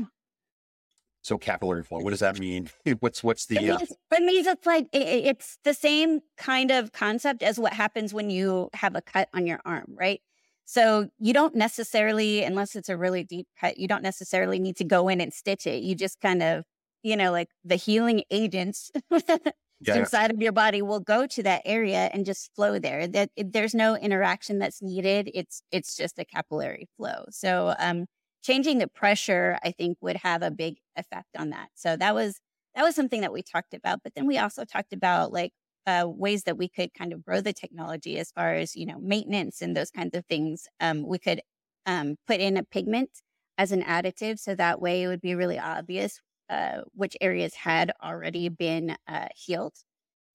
So 1.24 1.38
capillary 1.38 1.84
flow. 1.84 2.00
What 2.00 2.12
does 2.12 2.20
that 2.20 2.40
mean? 2.40 2.70
what's 3.00 3.24
what's 3.24 3.46
the? 3.46 3.58
It 3.58 3.70
uh 3.70 3.78
means, 3.78 3.92
uh... 3.92 4.16
it 4.16 4.24
means 4.24 4.48
it's 4.48 4.66
like 4.66 4.88
it, 4.92 5.26
it's 5.26 5.58
the 5.64 5.74
same 5.74 6.22
kind 6.38 6.72
of 6.72 6.92
concept 6.92 7.44
as 7.44 7.60
what 7.60 7.74
happens 7.74 8.14
when 8.14 8.30
you 8.30 8.70
have 8.74 8.96
a 8.96 9.02
cut 9.02 9.30
on 9.34 9.46
your 9.46 9.60
arm, 9.66 9.86
right? 9.88 10.22
So 10.66 11.10
you 11.20 11.34
don't 11.34 11.54
necessarily, 11.54 12.44
unless 12.44 12.78
it's 12.78 12.88
a 12.88 12.96
really 12.96 13.24
deep 13.26 13.48
cut, 13.60 13.78
you 13.78 13.90
don't 13.90 14.04
necessarily 14.04 14.58
need 14.58 14.78
to 14.78 14.86
go 14.86 15.10
in 15.10 15.20
and 15.20 15.34
stitch 15.34 15.68
it. 15.68 15.84
You 15.84 15.96
just 15.96 16.22
kind 16.22 16.42
of, 16.42 16.64
you 17.04 17.18
know, 17.18 17.32
like 17.32 17.50
the 17.66 17.76
healing 17.76 18.24
agents 18.32 18.90
yeah, 19.12 19.96
inside 19.96 20.28
yeah. 20.28 20.34
of 20.34 20.42
your 20.42 20.52
body 20.54 20.82
will 20.82 21.02
go 21.02 21.28
to 21.28 21.44
that 21.44 21.64
area 21.66 22.10
and 22.14 22.26
just 22.26 22.56
flow 22.56 22.80
there. 22.80 23.06
That 23.06 23.32
there's 23.36 23.74
no 23.74 23.98
interaction 23.98 24.60
that's 24.60 24.82
needed. 24.82 25.30
It's 25.34 25.62
it's 25.72 25.98
just 25.98 26.18
a 26.20 26.24
capillary 26.24 26.88
flow. 26.96 27.26
So 27.32 27.76
um, 27.78 28.06
changing 28.42 28.80
the 28.80 28.88
pressure, 28.88 29.58
I 29.64 29.72
think, 29.72 29.98
would 30.02 30.18
have 30.18 30.42
a 30.44 30.52
big 30.52 30.78
effect 30.96 31.30
on 31.38 31.50
that. 31.52 31.70
So 31.76 31.96
that 31.98 32.16
was 32.16 32.40
that 32.76 32.84
was 32.84 32.96
something 32.96 33.22
that 33.22 33.34
we 33.34 33.42
talked 33.44 33.74
about. 33.74 34.02
But 34.04 34.16
then 34.16 34.28
we 34.28 34.38
also 34.38 34.64
talked 34.66 34.94
about 34.94 35.34
like 35.34 35.52
uh, 35.88 36.06
ways 36.08 36.44
that 36.44 36.58
we 36.58 36.70
could 36.70 36.94
kind 36.94 37.14
of 37.14 37.24
grow 37.26 37.42
the 37.42 37.54
technology 37.54 38.18
as 38.20 38.32
far 38.32 38.54
as 38.56 38.76
you 38.76 38.86
know 38.86 39.00
maintenance 39.00 39.62
and 39.62 39.76
those 39.76 39.92
kinds 39.92 40.16
of 40.16 40.26
things. 40.26 40.68
Um, 40.80 41.06
we 41.08 41.20
could 41.20 41.42
um, 41.86 42.16
put 42.28 42.40
in 42.40 42.58
a 42.58 42.64
pigment 42.64 43.10
as 43.58 43.72
an 43.72 43.84
additive. 43.84 44.40
So 44.40 44.56
that 44.56 44.82
way 44.82 45.04
it 45.04 45.08
would 45.08 45.22
be 45.22 45.36
really 45.36 45.60
obvious 45.60 46.20
uh, 46.50 46.82
which 46.94 47.16
areas 47.22 47.54
had 47.56 47.92
already 48.04 48.50
been 48.50 48.98
uh, 49.08 49.28
healed. 49.36 49.74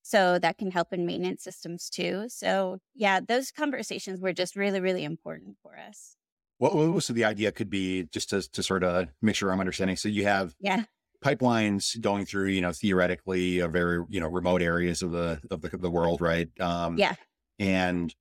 So 0.03 0.39
that 0.39 0.59
can 0.59 0.71
help 0.71 0.93
in 0.93 1.05
maintenance 1.07 1.43
systems 1.43 1.91
too. 1.91 2.27
So 2.29 2.79
yeah, 2.95 3.21
those 3.21 3.51
conversations 3.51 4.21
were 4.21 4.33
just 4.33 4.57
really, 4.57 4.81
really 4.81 5.05
important 5.05 5.57
for 5.63 5.77
us. 5.77 6.17
What, 6.59 6.75
what 6.75 7.03
so 7.03 7.13
the 7.13 7.25
idea 7.25 7.53
could 7.53 7.71
be 7.71 8.05
just 8.13 8.31
to, 8.31 8.43
to 8.51 8.63
sort 8.63 8.85
of 8.85 9.09
make 9.21 9.35
sure 9.35 9.53
I'm 9.53 9.61
understanding. 9.61 9.97
So 9.97 10.09
you 10.09 10.25
have 10.25 10.55
yeah 10.61 10.85
pipelines 11.25 12.01
going 12.01 12.27
through, 12.27 12.49
you 12.49 12.61
know, 12.61 12.73
theoretically 12.73 13.59
a 13.61 13.69
very, 13.69 14.05
you 14.09 14.21
know, 14.21 14.29
remote 14.29 14.63
areas 14.63 15.03
of 15.03 15.13
the, 15.13 15.41
of 15.51 15.63
the, 15.63 15.75
of 15.75 15.81
the 15.81 15.91
world. 15.91 16.21
Right. 16.21 16.49
Um, 16.61 16.99
yeah. 16.99 17.15
And, 17.59 18.15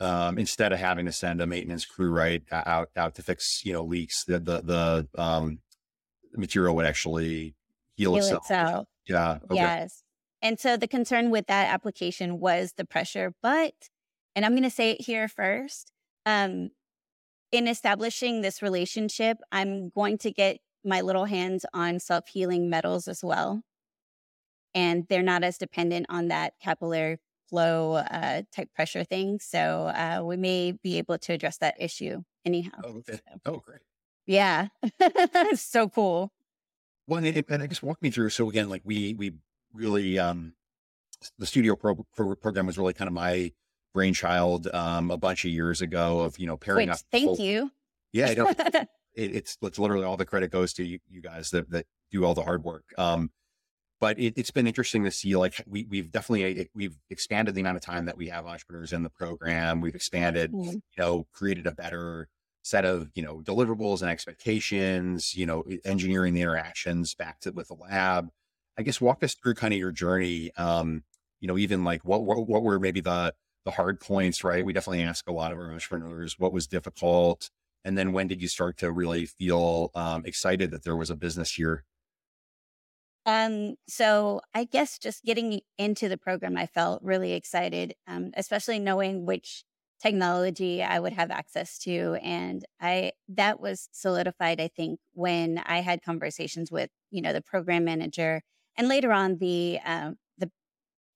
um, 0.00 0.38
instead 0.38 0.72
of 0.72 0.78
having 0.78 1.06
to 1.06 1.12
send 1.12 1.40
a 1.40 1.46
maintenance 1.46 1.84
crew 1.84 2.10
right 2.10 2.42
out, 2.50 2.88
out 2.96 3.14
to 3.16 3.22
fix, 3.22 3.64
you 3.64 3.72
know, 3.72 3.84
leaks, 3.84 4.24
the, 4.24 4.40
the, 4.40 4.62
the, 5.14 5.22
um, 5.22 5.58
material 6.34 6.74
would 6.74 6.86
actually 6.86 7.54
heal, 7.94 8.14
heal 8.14 8.24
itself. 8.24 8.42
itself. 8.44 8.88
Yeah. 9.06 9.38
Okay. 9.44 9.54
Yes. 9.56 10.02
And 10.40 10.58
so 10.58 10.76
the 10.76 10.88
concern 10.88 11.30
with 11.30 11.46
that 11.46 11.72
application 11.72 12.40
was 12.40 12.72
the 12.76 12.84
pressure, 12.84 13.34
but, 13.42 13.74
and 14.34 14.44
I'm 14.44 14.52
going 14.52 14.62
to 14.64 14.70
say 14.70 14.92
it 14.92 15.02
here 15.02 15.28
first, 15.28 15.92
um, 16.26 16.70
in 17.52 17.68
establishing 17.68 18.40
this 18.40 18.62
relationship, 18.62 19.38
I'm 19.52 19.90
going 19.90 20.18
to 20.18 20.32
get 20.32 20.58
my 20.84 21.02
little 21.02 21.26
hands 21.26 21.64
on 21.72 22.00
self 22.00 22.26
healing 22.28 22.68
metals 22.68 23.06
as 23.06 23.22
well. 23.22 23.62
And 24.74 25.06
they're 25.08 25.22
not 25.22 25.44
as 25.44 25.58
dependent 25.58 26.06
on 26.08 26.28
that 26.28 26.54
capillary 26.60 27.18
flow 27.48 27.92
uh, 27.92 28.42
type 28.56 28.70
pressure 28.74 29.04
thing. 29.04 29.38
So 29.38 29.86
uh, 29.94 30.22
we 30.24 30.38
may 30.38 30.72
be 30.72 30.96
able 30.96 31.18
to 31.18 31.34
address 31.34 31.58
that 31.58 31.76
issue 31.78 32.22
anyhow. 32.46 32.80
Oh, 32.82 32.96
okay. 32.98 33.20
oh 33.44 33.58
great. 33.58 33.80
Yeah. 34.26 34.68
so 35.54 35.90
cool. 35.90 36.32
Well, 37.06 37.22
and, 37.22 37.44
and, 37.48 37.62
I 37.62 37.66
guess 37.66 37.82
walk 37.82 38.00
me 38.00 38.10
through. 38.10 38.30
So 38.30 38.48
again, 38.48 38.70
like 38.70 38.80
we, 38.84 39.12
we 39.12 39.34
really, 39.74 40.18
um, 40.18 40.54
the 41.38 41.46
studio 41.46 41.76
pro, 41.76 42.06
pro, 42.16 42.34
program 42.34 42.66
was 42.66 42.78
really 42.78 42.94
kind 42.94 43.08
of 43.08 43.14
my 43.14 43.52
brainchild, 43.92 44.68
um, 44.72 45.10
a 45.10 45.16
bunch 45.16 45.44
of 45.44 45.50
years 45.50 45.80
ago 45.82 46.20
of, 46.20 46.38
you 46.38 46.46
know, 46.46 46.56
pairing 46.56 46.88
Which, 46.88 46.96
up. 46.96 47.00
Thank 47.10 47.36
full, 47.36 47.44
you. 47.44 47.70
Yeah. 48.12 48.28
I 48.28 48.34
don't, 48.34 48.58
it, 49.14 49.34
it's 49.34 49.58
it's 49.62 49.78
literally 49.78 50.04
all 50.04 50.16
the 50.16 50.24
credit 50.24 50.50
goes 50.50 50.72
to 50.74 50.84
you, 50.84 50.98
you 51.08 51.20
guys 51.20 51.50
that 51.50 51.70
that 51.70 51.86
do 52.10 52.24
all 52.24 52.34
the 52.34 52.42
hard 52.42 52.64
work. 52.64 52.84
Um, 52.98 53.30
but 54.00 54.18
it, 54.18 54.36
has 54.36 54.50
been 54.50 54.66
interesting 54.66 55.04
to 55.04 55.10
see. 55.10 55.36
Like 55.36 55.62
we 55.66 55.86
we've 55.88 56.10
definitely 56.10 56.68
we've 56.74 56.96
expanded 57.08 57.54
the 57.54 57.60
amount 57.60 57.76
of 57.76 57.82
time 57.82 58.06
that 58.06 58.16
we 58.16 58.28
have 58.28 58.46
entrepreneurs 58.46 58.92
in 58.92 59.04
the 59.04 59.10
program. 59.10 59.80
We've 59.80 59.94
expanded, 59.94 60.52
mm-hmm. 60.52 60.70
you 60.70 60.82
know, 60.98 61.26
created 61.32 61.66
a 61.66 61.72
better 61.72 62.28
set 62.64 62.84
of 62.84 63.10
you 63.14 63.22
know 63.22 63.40
deliverables 63.40 64.02
and 64.02 64.10
expectations. 64.10 65.34
You 65.34 65.46
know, 65.46 65.64
engineering 65.84 66.34
the 66.34 66.42
interactions 66.42 67.14
back 67.14 67.40
to 67.40 67.52
with 67.52 67.68
the 67.68 67.74
lab. 67.74 68.28
I 68.76 68.82
guess 68.82 69.00
walk 69.00 69.22
us 69.22 69.34
through 69.34 69.54
kind 69.54 69.72
of 69.72 69.78
your 69.78 69.92
journey. 69.92 70.50
Um, 70.56 71.04
you 71.38 71.46
know, 71.46 71.56
even 71.56 71.84
like 71.84 72.04
what 72.04 72.24
what, 72.24 72.48
what 72.48 72.64
were 72.64 72.80
maybe 72.80 73.00
the 73.00 73.34
the 73.64 73.72
hard 73.72 74.00
points, 74.00 74.44
right? 74.44 74.64
We 74.64 74.72
definitely 74.72 75.02
ask 75.02 75.28
a 75.28 75.32
lot 75.32 75.52
of 75.52 75.58
our 75.58 75.72
entrepreneurs 75.72 76.38
what 76.38 76.52
was 76.52 76.66
difficult. 76.66 77.50
And 77.84 77.98
then 77.98 78.12
when 78.12 78.28
did 78.28 78.40
you 78.40 78.48
start 78.48 78.76
to 78.78 78.92
really 78.92 79.26
feel 79.26 79.90
um, 79.94 80.24
excited 80.24 80.70
that 80.70 80.84
there 80.84 80.96
was 80.96 81.10
a 81.10 81.16
business 81.16 81.52
here? 81.52 81.84
Um, 83.24 83.76
so 83.88 84.40
I 84.52 84.64
guess 84.64 84.98
just 84.98 85.22
getting 85.24 85.60
into 85.78 86.08
the 86.08 86.18
program, 86.18 86.56
I 86.56 86.66
felt 86.66 87.02
really 87.02 87.34
excited, 87.34 87.94
um, 88.06 88.32
especially 88.34 88.78
knowing 88.78 89.26
which 89.26 89.64
technology 90.02 90.82
I 90.82 90.98
would 90.98 91.12
have 91.12 91.30
access 91.30 91.78
to. 91.80 92.18
And 92.20 92.64
I, 92.80 93.12
that 93.28 93.60
was 93.60 93.88
solidified, 93.92 94.60
I 94.60 94.68
think, 94.68 94.98
when 95.12 95.58
I 95.64 95.80
had 95.80 96.02
conversations 96.02 96.72
with, 96.72 96.90
you 97.10 97.22
know, 97.22 97.32
the 97.32 97.42
program 97.42 97.84
manager 97.84 98.42
and 98.76 98.88
later 98.88 99.12
on 99.12 99.38
the, 99.38 99.78
um, 99.84 100.16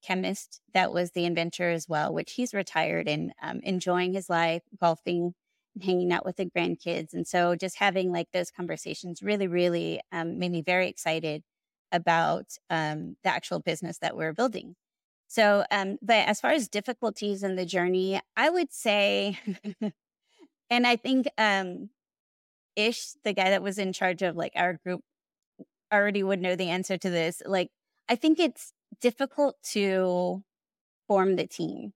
chemist 0.06 0.60
that 0.74 0.92
was 0.92 1.12
the 1.12 1.24
inventor 1.24 1.70
as 1.70 1.88
well, 1.88 2.12
which 2.12 2.32
he's 2.32 2.54
retired 2.54 3.08
and 3.08 3.32
um, 3.42 3.60
enjoying 3.62 4.12
his 4.12 4.28
life, 4.30 4.62
golfing 4.80 5.34
hanging 5.82 6.12
out 6.12 6.24
with 6.24 6.36
the 6.36 6.46
grandkids. 6.46 7.12
And 7.12 7.26
so 7.26 7.54
just 7.54 7.78
having 7.78 8.12
like 8.12 8.28
those 8.32 8.50
conversations 8.50 9.22
really, 9.22 9.46
really 9.46 10.00
um, 10.12 10.38
made 10.38 10.52
me 10.52 10.62
very 10.62 10.88
excited 10.88 11.42
about 11.92 12.46
um, 12.70 13.16
the 13.22 13.30
actual 13.30 13.60
business 13.60 13.98
that 13.98 14.16
we're 14.16 14.32
building. 14.32 14.74
So, 15.28 15.64
um, 15.70 15.98
but 16.00 16.26
as 16.28 16.40
far 16.40 16.52
as 16.52 16.68
difficulties 16.68 17.42
in 17.42 17.56
the 17.56 17.66
journey, 17.66 18.20
I 18.36 18.48
would 18.48 18.72
say, 18.72 19.38
and 20.70 20.86
I 20.86 20.96
think 20.96 21.26
um, 21.36 21.90
Ish, 22.76 23.14
the 23.24 23.32
guy 23.32 23.50
that 23.50 23.62
was 23.62 23.78
in 23.78 23.92
charge 23.92 24.22
of 24.22 24.36
like 24.36 24.52
our 24.54 24.78
group, 24.84 25.00
already 25.92 26.22
would 26.22 26.40
know 26.40 26.56
the 26.56 26.68
answer 26.68 26.96
to 26.96 27.10
this. 27.10 27.42
Like, 27.44 27.70
I 28.08 28.16
think 28.16 28.38
it's 28.38 28.72
difficult 29.00 29.56
to 29.72 30.42
form 31.08 31.36
the 31.36 31.46
team. 31.46 31.92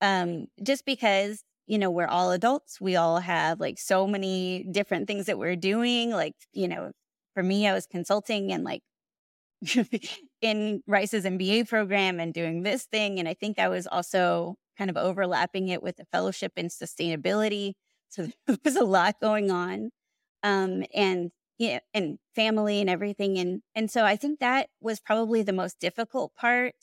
Um, 0.00 0.46
just 0.62 0.84
because 0.84 1.42
you 1.68 1.78
know, 1.78 1.90
we're 1.90 2.06
all 2.06 2.32
adults. 2.32 2.80
We 2.80 2.96
all 2.96 3.18
have 3.18 3.60
like 3.60 3.78
so 3.78 4.06
many 4.06 4.64
different 4.70 5.06
things 5.06 5.26
that 5.26 5.38
we're 5.38 5.54
doing. 5.54 6.10
Like, 6.10 6.32
you 6.52 6.66
know, 6.66 6.92
for 7.34 7.42
me, 7.42 7.68
I 7.68 7.74
was 7.74 7.86
consulting 7.86 8.50
and 8.52 8.64
like 8.64 8.80
in 10.40 10.82
Rice's 10.86 11.24
MBA 11.24 11.68
program 11.68 12.20
and 12.20 12.32
doing 12.32 12.62
this 12.62 12.84
thing. 12.84 13.18
And 13.18 13.28
I 13.28 13.34
think 13.34 13.58
I 13.58 13.68
was 13.68 13.86
also 13.86 14.56
kind 14.78 14.88
of 14.88 14.96
overlapping 14.96 15.68
it 15.68 15.82
with 15.82 15.96
the 15.96 16.06
fellowship 16.10 16.52
in 16.56 16.68
sustainability. 16.68 17.74
So 18.08 18.28
there 18.46 18.56
was 18.64 18.76
a 18.76 18.84
lot 18.84 19.16
going 19.20 19.50
on. 19.50 19.90
Um, 20.42 20.84
and 20.94 21.30
yeah, 21.58 21.80
and 21.94 22.18
family 22.34 22.80
and 22.80 22.90
everything. 22.90 23.38
And 23.38 23.62
and 23.74 23.90
so 23.90 24.04
I 24.04 24.16
think 24.16 24.40
that 24.40 24.68
was 24.80 25.00
probably 25.00 25.42
the 25.42 25.52
most 25.52 25.78
difficult 25.80 26.34
part 26.34 26.74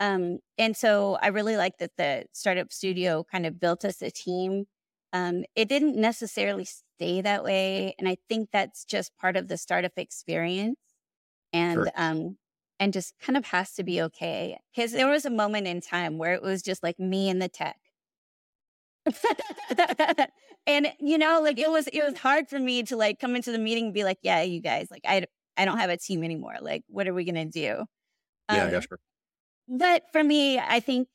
um, 0.00 0.38
and 0.56 0.76
so 0.76 1.18
I 1.20 1.28
really 1.28 1.56
like 1.56 1.78
that 1.78 1.96
the 1.96 2.24
startup 2.32 2.72
studio 2.72 3.24
kind 3.30 3.46
of 3.46 3.60
built 3.60 3.84
us 3.84 4.00
a 4.02 4.10
team. 4.10 4.66
Um, 5.12 5.44
it 5.56 5.68
didn't 5.68 5.96
necessarily 5.96 6.66
stay 6.66 7.20
that 7.22 7.42
way. 7.42 7.94
And 7.98 8.08
I 8.08 8.16
think 8.28 8.50
that's 8.52 8.84
just 8.84 9.16
part 9.18 9.36
of 9.36 9.48
the 9.48 9.56
startup 9.56 9.92
experience. 9.96 10.78
And 11.52 11.74
sure. 11.74 11.90
um, 11.96 12.36
and 12.78 12.92
just 12.92 13.14
kind 13.20 13.36
of 13.36 13.46
has 13.46 13.72
to 13.74 13.82
be 13.82 14.00
okay. 14.02 14.58
Because 14.74 14.92
there 14.92 15.08
was 15.08 15.24
a 15.24 15.30
moment 15.30 15.66
in 15.66 15.80
time 15.80 16.18
where 16.18 16.34
it 16.34 16.42
was 16.42 16.62
just 16.62 16.82
like 16.82 16.98
me 17.00 17.28
and 17.28 17.42
the 17.42 17.48
tech. 17.48 17.78
and 20.66 20.92
you 21.00 21.18
know, 21.18 21.40
like 21.42 21.58
it 21.58 21.70
was 21.70 21.86
it 21.88 22.02
was 22.04 22.18
hard 22.18 22.48
for 22.48 22.58
me 22.58 22.82
to 22.84 22.96
like 22.96 23.18
come 23.20 23.36
into 23.36 23.52
the 23.52 23.58
meeting 23.58 23.86
and 23.86 23.94
be 23.94 24.04
like, 24.04 24.18
yeah, 24.22 24.42
you 24.42 24.60
guys, 24.60 24.88
like 24.90 25.02
I 25.06 25.24
I 25.56 25.64
don't 25.64 25.78
have 25.78 25.90
a 25.90 25.96
team 25.96 26.22
anymore. 26.24 26.56
Like, 26.60 26.84
what 26.88 27.08
are 27.08 27.14
we 27.14 27.24
gonna 27.24 27.46
do? 27.46 27.84
Yeah, 28.50 28.64
um, 28.64 28.72
yeah, 28.72 28.80
sure. 28.80 28.98
But 29.68 30.04
for 30.12 30.24
me, 30.24 30.58
I 30.58 30.80
think 30.80 31.08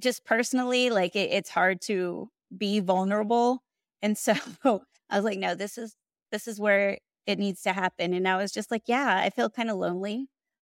just 0.00 0.24
personally, 0.24 0.90
like 0.90 1.16
it, 1.16 1.30
it's 1.32 1.50
hard 1.50 1.80
to 1.82 2.30
be 2.56 2.80
vulnerable. 2.80 3.62
And 4.02 4.16
so 4.16 4.34
I 4.64 5.16
was 5.16 5.24
like, 5.24 5.38
no, 5.38 5.54
this 5.54 5.78
is 5.78 5.96
this 6.32 6.48
is 6.48 6.60
where 6.60 6.98
it 7.26 7.38
needs 7.38 7.62
to 7.62 7.72
happen. 7.72 8.14
And 8.14 8.26
I 8.26 8.36
was 8.36 8.52
just 8.52 8.70
like, 8.70 8.82
yeah, 8.86 9.18
I 9.22 9.30
feel 9.30 9.50
kind 9.50 9.70
of 9.70 9.76
lonely. 9.76 10.28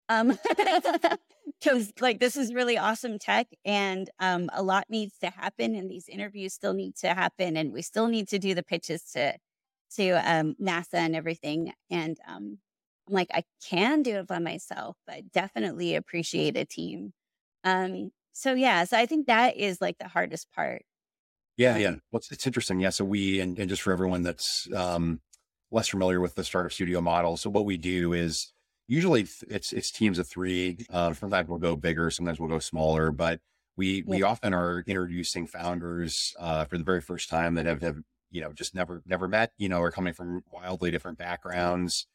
Um 0.09 0.37
because 1.59 1.91
like 1.99 2.19
this 2.19 2.35
is 2.37 2.53
really 2.53 2.77
awesome 2.77 3.19
tech 3.19 3.47
and 3.65 4.09
um 4.19 4.49
a 4.53 4.63
lot 4.63 4.85
needs 4.89 5.17
to 5.19 5.29
happen 5.29 5.75
and 5.75 5.89
these 5.89 6.07
interviews 6.09 6.53
still 6.53 6.73
need 6.73 6.95
to 6.97 7.13
happen 7.13 7.57
and 7.57 7.71
we 7.73 7.81
still 7.81 8.07
need 8.07 8.27
to 8.29 8.39
do 8.39 8.53
the 8.53 8.63
pitches 8.63 9.03
to 9.13 9.37
to 9.95 10.11
um 10.11 10.55
NASA 10.61 10.95
and 10.95 11.15
everything. 11.15 11.73
And 11.89 12.17
um 12.27 12.59
I'm 13.07 13.13
like, 13.13 13.29
I 13.33 13.43
can 13.63 14.03
do 14.03 14.17
it 14.17 14.27
by 14.27 14.39
myself, 14.39 14.97
but 15.07 15.31
definitely 15.31 15.95
appreciate 15.95 16.55
a 16.55 16.65
team. 16.65 17.13
Um, 17.63 18.11
so 18.33 18.53
yeah, 18.53 18.83
so 18.83 18.97
I 18.97 19.05
think 19.07 19.27
that 19.27 19.57
is 19.57 19.81
like 19.81 19.97
the 19.97 20.07
hardest 20.07 20.51
part. 20.51 20.83
Yeah, 21.57 21.77
yeah. 21.77 21.95
Well, 22.11 22.19
it's, 22.19 22.31
it's 22.31 22.47
interesting. 22.47 22.79
Yeah. 22.79 22.89
So 22.89 23.03
we, 23.03 23.39
and, 23.39 23.57
and 23.59 23.69
just 23.69 23.81
for 23.81 23.91
everyone 23.91 24.23
that's 24.23 24.67
um, 24.73 25.21
less 25.71 25.89
familiar 25.89 26.21
with 26.21 26.35
the 26.35 26.43
startup 26.43 26.71
studio 26.71 27.01
model, 27.01 27.35
so 27.35 27.49
what 27.49 27.65
we 27.65 27.77
do 27.77 28.13
is 28.13 28.53
usually 28.89 29.27
it's 29.48 29.72
it's 29.72 29.91
teams 29.91 30.19
of 30.19 30.27
three. 30.27 30.86
Uh, 30.89 31.13
sometimes 31.13 31.48
we'll 31.48 31.60
go 31.60 31.75
bigger, 31.77 32.10
sometimes 32.10 32.39
we'll 32.39 32.50
go 32.50 32.60
smaller, 32.60 33.12
but 33.12 33.39
we 33.77 33.98
yeah. 33.98 34.03
we 34.05 34.24
often 34.24 34.53
are 34.53 34.84
introducing 34.86 35.48
founders 35.48 36.34
uh, 36.39 36.65
for 36.65 36.77
the 36.77 36.84
very 36.84 37.00
first 37.00 37.29
time 37.29 37.53
that 37.55 37.65
have, 37.65 37.81
have 37.81 37.98
you 38.31 38.41
know 38.41 38.51
just 38.51 38.75
never 38.75 39.01
never 39.05 39.27
met, 39.29 39.53
you 39.58 39.69
know, 39.69 39.79
are 39.81 39.91
coming 39.91 40.13
from 40.13 40.41
wildly 40.51 40.91
different 40.91 41.17
backgrounds. 41.17 42.08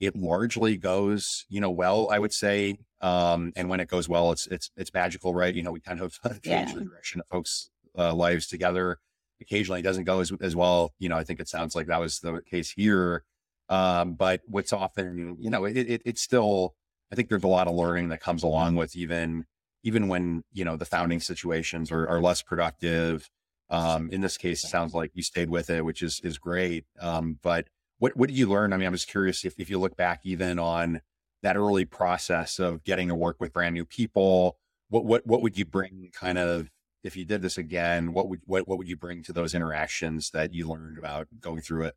It 0.00 0.16
largely 0.16 0.76
goes, 0.76 1.46
you 1.48 1.60
know, 1.60 1.70
well, 1.70 2.08
I 2.10 2.18
would 2.18 2.32
say. 2.32 2.78
Um, 3.00 3.52
and 3.54 3.68
when 3.68 3.80
it 3.80 3.88
goes 3.88 4.08
well, 4.08 4.32
it's 4.32 4.46
it's 4.46 4.70
it's 4.76 4.94
magical, 4.94 5.34
right? 5.34 5.54
You 5.54 5.62
know, 5.62 5.72
we 5.72 5.80
kind 5.80 6.00
of 6.00 6.18
change 6.42 6.72
the 6.72 6.80
direction 6.80 7.20
of 7.20 7.26
folks' 7.26 7.70
uh, 7.98 8.14
lives 8.14 8.46
together. 8.46 8.98
Occasionally, 9.40 9.80
it 9.80 9.84
doesn't 9.84 10.04
go 10.04 10.20
as 10.20 10.32
as 10.40 10.54
well. 10.54 10.92
You 10.98 11.08
know, 11.08 11.16
I 11.16 11.24
think 11.24 11.40
it 11.40 11.48
sounds 11.48 11.74
like 11.74 11.88
that 11.88 12.00
was 12.00 12.20
the 12.20 12.40
case 12.48 12.70
here. 12.70 13.24
Um, 13.68 14.14
but 14.14 14.42
what's 14.46 14.72
often, 14.72 15.36
you 15.40 15.50
know, 15.50 15.64
it, 15.64 15.76
it 15.76 16.02
it's 16.04 16.22
still. 16.22 16.74
I 17.12 17.16
think 17.16 17.28
there's 17.28 17.44
a 17.44 17.48
lot 17.48 17.68
of 17.68 17.74
learning 17.74 18.08
that 18.08 18.20
comes 18.20 18.42
along 18.42 18.76
with 18.76 18.96
even 18.96 19.44
even 19.82 20.08
when 20.08 20.44
you 20.52 20.64
know 20.64 20.76
the 20.76 20.84
founding 20.84 21.20
situations 21.20 21.90
are, 21.92 22.08
are 22.08 22.20
less 22.20 22.42
productive 22.42 23.28
Um, 23.70 24.10
in 24.10 24.20
this 24.20 24.36
case, 24.36 24.64
it 24.64 24.68
sounds 24.68 24.94
like 24.94 25.10
you 25.14 25.22
stayed 25.22 25.50
with 25.50 25.70
it, 25.70 25.84
which 25.84 26.02
is 26.02 26.20
is 26.22 26.38
great. 26.38 26.84
Um, 27.00 27.38
but 27.42 27.68
what 27.98 28.16
what 28.16 28.28
did 28.28 28.38
you 28.38 28.48
learn? 28.48 28.72
I 28.72 28.76
mean, 28.76 28.86
I'm 28.86 28.92
just 28.94 29.08
curious 29.08 29.44
if 29.44 29.54
if 29.58 29.70
you 29.70 29.78
look 29.78 29.96
back 29.96 30.20
even 30.24 30.58
on 30.58 31.00
that 31.42 31.56
early 31.56 31.84
process 31.84 32.58
of 32.58 32.84
getting 32.84 33.08
to 33.08 33.14
work 33.14 33.36
with 33.40 33.52
brand 33.52 33.74
new 33.74 33.84
people, 33.84 34.58
what 34.88 35.04
what 35.04 35.26
what 35.26 35.42
would 35.42 35.56
you 35.58 35.64
bring 35.64 36.10
kind 36.12 36.38
of 36.38 36.70
if 37.02 37.16
you 37.16 37.24
did 37.24 37.42
this 37.42 37.58
again, 37.58 38.12
what 38.12 38.28
would 38.28 38.40
what 38.46 38.68
what 38.68 38.78
would 38.78 38.88
you 38.88 38.96
bring 38.96 39.22
to 39.24 39.32
those 39.32 39.54
interactions 39.54 40.30
that 40.30 40.52
you 40.54 40.68
learned 40.68 40.98
about 40.98 41.28
going 41.40 41.60
through 41.60 41.84
it? 41.84 41.94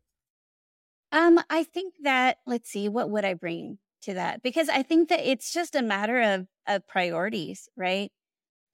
Um, 1.12 1.40
I 1.48 1.64
think 1.64 1.94
that 2.02 2.38
let's 2.46 2.70
see, 2.70 2.88
what 2.88 3.10
would 3.10 3.24
I 3.24 3.34
bring 3.34 3.78
to 4.02 4.14
that? 4.14 4.42
Because 4.42 4.68
I 4.68 4.82
think 4.82 5.08
that 5.08 5.20
it's 5.20 5.52
just 5.52 5.74
a 5.74 5.82
matter 5.82 6.20
of 6.20 6.46
of 6.66 6.86
priorities, 6.86 7.68
right? 7.76 8.10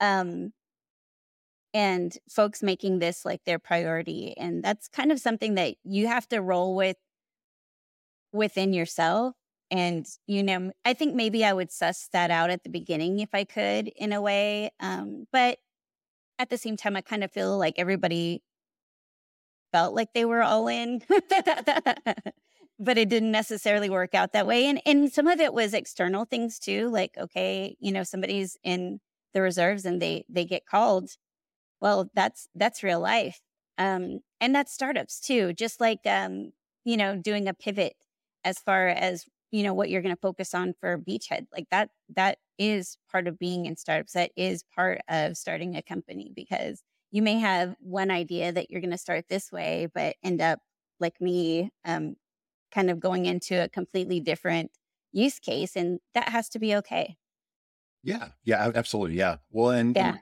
Um, 0.01 0.53
and 1.73 2.17
folks 2.29 2.63
making 2.63 2.99
this 2.99 3.25
like 3.25 3.43
their 3.45 3.59
priority, 3.59 4.35
and 4.37 4.63
that's 4.63 4.87
kind 4.87 5.11
of 5.11 5.19
something 5.19 5.55
that 5.55 5.75
you 5.83 6.07
have 6.07 6.27
to 6.29 6.41
roll 6.41 6.75
with 6.75 6.97
within 8.31 8.73
yourself. 8.73 9.35
And 9.71 10.05
you 10.27 10.43
know, 10.43 10.71
I 10.85 10.93
think 10.93 11.15
maybe 11.15 11.43
I 11.43 11.53
would 11.53 11.71
suss 11.71 12.07
that 12.13 12.31
out 12.31 12.49
at 12.49 12.63
the 12.63 12.69
beginning 12.69 13.19
if 13.19 13.29
I 13.33 13.43
could, 13.45 13.87
in 13.95 14.13
a 14.13 14.21
way. 14.21 14.71
Um, 14.79 15.25
but 15.31 15.57
at 16.39 16.49
the 16.49 16.57
same 16.57 16.77
time, 16.77 16.95
I 16.95 17.01
kind 17.01 17.23
of 17.23 17.31
feel 17.31 17.57
like 17.57 17.75
everybody 17.77 18.43
felt 19.75 19.93
like 19.93 20.13
they 20.13 20.23
were 20.23 20.41
all 20.41 20.69
in, 20.69 21.01
but 22.79 22.97
it 22.97 23.09
didn't 23.09 23.31
necessarily 23.31 23.89
work 23.89 24.15
out 24.15 24.31
that 24.31 24.47
way. 24.47 24.67
And 24.67 24.81
and 24.85 25.11
some 25.11 25.27
of 25.27 25.41
it 25.41 25.53
was 25.53 25.73
external 25.73 26.23
things 26.23 26.59
too, 26.59 26.89
like 26.89 27.17
okay, 27.17 27.75
you 27.81 27.91
know, 27.91 28.03
somebody's 28.03 28.57
in 28.63 29.01
the 29.33 29.41
reserves 29.41 29.83
and 29.83 30.01
they 30.01 30.23
they 30.29 30.45
get 30.45 30.65
called. 30.65 31.09
Well, 31.81 32.09
that's 32.13 32.47
that's 32.55 32.83
real 32.83 33.01
life. 33.01 33.41
Um, 33.77 34.21
and 34.39 34.55
that's 34.55 34.73
startups 34.73 35.19
too, 35.19 35.51
just 35.51 35.81
like 35.81 35.99
um, 36.05 36.53
you 36.85 36.95
know, 36.95 37.17
doing 37.17 37.49
a 37.49 37.53
pivot 37.53 37.95
as 38.45 38.59
far 38.59 38.87
as 38.87 39.25
you 39.51 39.63
know 39.63 39.73
what 39.73 39.89
you're 39.89 40.01
going 40.01 40.15
to 40.15 40.21
focus 40.21 40.53
on 40.53 40.73
for 40.79 40.97
beachhead 40.97 41.47
like 41.53 41.67
that 41.71 41.89
that 42.15 42.37
is 42.57 42.97
part 43.11 43.27
of 43.27 43.39
being 43.39 43.65
in 43.65 43.75
startups 43.77 44.13
that 44.13 44.31
is 44.35 44.63
part 44.75 44.99
of 45.07 45.37
starting 45.37 45.75
a 45.75 45.81
company 45.81 46.31
because 46.35 46.81
you 47.15 47.21
may 47.21 47.39
have 47.39 47.77
one 47.79 48.11
idea 48.11 48.51
that 48.51 48.69
you're 48.69 48.81
going 48.81 48.91
to 48.91 48.97
start 48.97 49.29
this 49.29 49.49
way, 49.49 49.87
but 49.95 50.17
end 50.21 50.41
up 50.41 50.59
like 50.99 51.21
me, 51.21 51.71
um, 51.85 52.17
kind 52.73 52.89
of 52.89 52.99
going 52.99 53.25
into 53.25 53.63
a 53.63 53.69
completely 53.69 54.19
different 54.19 54.69
use 55.13 55.39
case. 55.39 55.77
And 55.77 55.99
that 56.13 56.27
has 56.27 56.49
to 56.49 56.59
be 56.59 56.75
okay. 56.75 57.15
Yeah. 58.03 58.31
Yeah. 58.43 58.69
Absolutely. 58.75 59.15
Yeah. 59.15 59.37
Well, 59.49 59.69
and 59.69 59.95
yeah. 59.95 60.17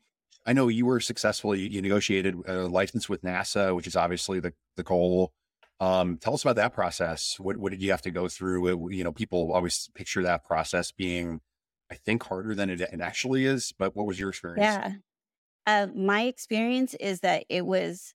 I 0.46 0.54
know 0.54 0.68
you 0.68 0.86
were 0.86 1.00
successful. 1.00 1.56
You, 1.56 1.68
you, 1.68 1.82
negotiated 1.82 2.36
a 2.46 2.68
license 2.68 3.10
with 3.10 3.24
NASA, 3.24 3.76
which 3.76 3.88
is 3.88 3.96
obviously 3.96 4.40
the, 4.40 4.54
the 4.78 4.84
goal. 4.84 5.34
Um, 5.80 6.20
tell 6.20 6.36
us 6.36 6.44
about 6.44 6.58
that 6.58 6.76
process. 6.76 7.38
What, 7.40 7.58
what 7.58 7.72
did 7.72 7.82
you 7.82 7.90
have 7.90 8.04
to 8.04 8.12
go 8.12 8.28
through? 8.28 8.68
It, 8.68 8.96
you 8.96 9.04
know, 9.04 9.12
people 9.12 9.52
always 9.52 9.90
picture 9.96 10.22
that 10.22 10.46
process 10.46 10.92
being, 10.92 11.42
I 11.92 11.96
think, 11.96 12.22
harder 12.22 12.54
than 12.54 12.70
it, 12.70 12.82
it 12.82 13.02
actually 13.02 13.48
is. 13.48 13.74
But 13.80 13.96
what 13.96 14.06
was 14.06 14.20
your 14.20 14.30
experience? 14.30 14.62
Yeah. 14.62 14.92
Uh, 15.66 15.88
my 15.96 16.24
experience 16.24 16.94
is 17.00 17.22
that 17.22 17.46
it 17.50 17.66
was 17.66 18.14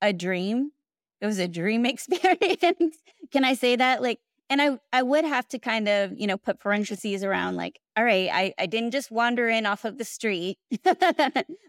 a 0.00 0.12
dream. 0.12 0.72
It 1.20 1.26
was 1.26 1.38
a 1.38 1.48
dream 1.48 1.86
experience. 1.86 2.98
Can 3.30 3.44
I 3.44 3.54
say 3.54 3.76
that? 3.76 4.02
Like, 4.02 4.20
and 4.50 4.60
I, 4.60 4.78
I 4.92 5.02
would 5.02 5.24
have 5.24 5.48
to 5.48 5.58
kind 5.58 5.88
of, 5.88 6.12
you 6.18 6.26
know, 6.26 6.36
put 6.36 6.60
parentheses 6.60 7.24
around 7.24 7.56
like, 7.56 7.80
all 7.96 8.04
right, 8.04 8.28
I, 8.30 8.52
I 8.58 8.66
didn't 8.66 8.90
just 8.90 9.10
wander 9.10 9.48
in 9.48 9.64
off 9.64 9.86
of 9.86 9.96
the 9.96 10.04
street. 10.04 10.58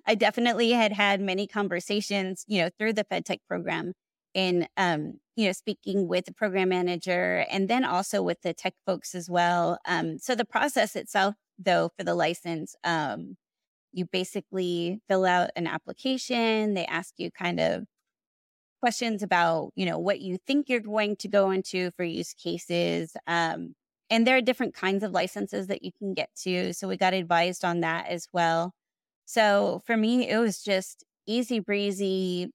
I 0.05 0.15
definitely 0.17 0.71
had 0.71 0.91
had 0.91 1.21
many 1.21 1.47
conversations, 1.47 2.43
you 2.47 2.61
know, 2.61 2.69
through 2.77 2.93
the 2.93 3.05
FedTech 3.05 3.39
program 3.47 3.93
in, 4.33 4.67
um, 4.75 5.19
you 5.37 5.45
know, 5.45 5.53
speaking 5.53 6.09
with 6.09 6.25
the 6.25 6.33
program 6.33 6.69
manager 6.69 7.45
and 7.49 7.69
then 7.69 7.85
also 7.85 8.21
with 8.21 8.41
the 8.41 8.53
tech 8.53 8.73
folks 8.85 9.15
as 9.15 9.29
well. 9.29 9.77
Um, 9.87 10.17
so 10.19 10.35
the 10.35 10.43
process 10.43 10.95
itself, 10.95 11.35
though, 11.57 11.89
for 11.97 12.03
the 12.03 12.15
license, 12.15 12.75
um, 12.83 13.37
you 13.93 14.05
basically 14.05 14.99
fill 15.07 15.25
out 15.25 15.51
an 15.55 15.67
application. 15.67 16.73
They 16.73 16.85
ask 16.85 17.13
you 17.17 17.31
kind 17.31 17.59
of 17.59 17.85
questions 18.81 19.23
about, 19.23 19.71
you 19.75 19.85
know, 19.85 19.97
what 19.97 20.19
you 20.19 20.37
think 20.45 20.67
you're 20.67 20.81
going 20.81 21.15
to 21.15 21.27
go 21.29 21.51
into 21.51 21.91
for 21.91 22.03
use 22.03 22.33
cases. 22.33 23.15
Um, 23.27 23.75
and 24.09 24.27
there 24.27 24.35
are 24.35 24.41
different 24.41 24.73
kinds 24.73 25.03
of 25.03 25.11
licenses 25.11 25.67
that 25.67 25.83
you 25.83 25.91
can 25.97 26.13
get 26.13 26.29
to. 26.43 26.73
So 26.73 26.87
we 26.87 26.97
got 26.97 27.13
advised 27.13 27.63
on 27.63 27.79
that 27.79 28.07
as 28.07 28.27
well. 28.33 28.73
So 29.25 29.81
for 29.85 29.95
me, 29.95 30.29
it 30.29 30.37
was 30.37 30.61
just 30.61 31.05
easy 31.25 31.59
breezy, 31.59 32.51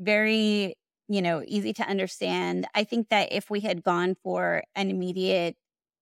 very, 0.00 0.74
you 1.08 1.20
know, 1.20 1.42
easy 1.46 1.72
to 1.74 1.82
understand. 1.82 2.66
I 2.74 2.84
think 2.84 3.10
that 3.10 3.32
if 3.32 3.50
we 3.50 3.60
had 3.60 3.82
gone 3.82 4.16
for 4.22 4.62
an 4.74 4.90
immediate 4.90 5.56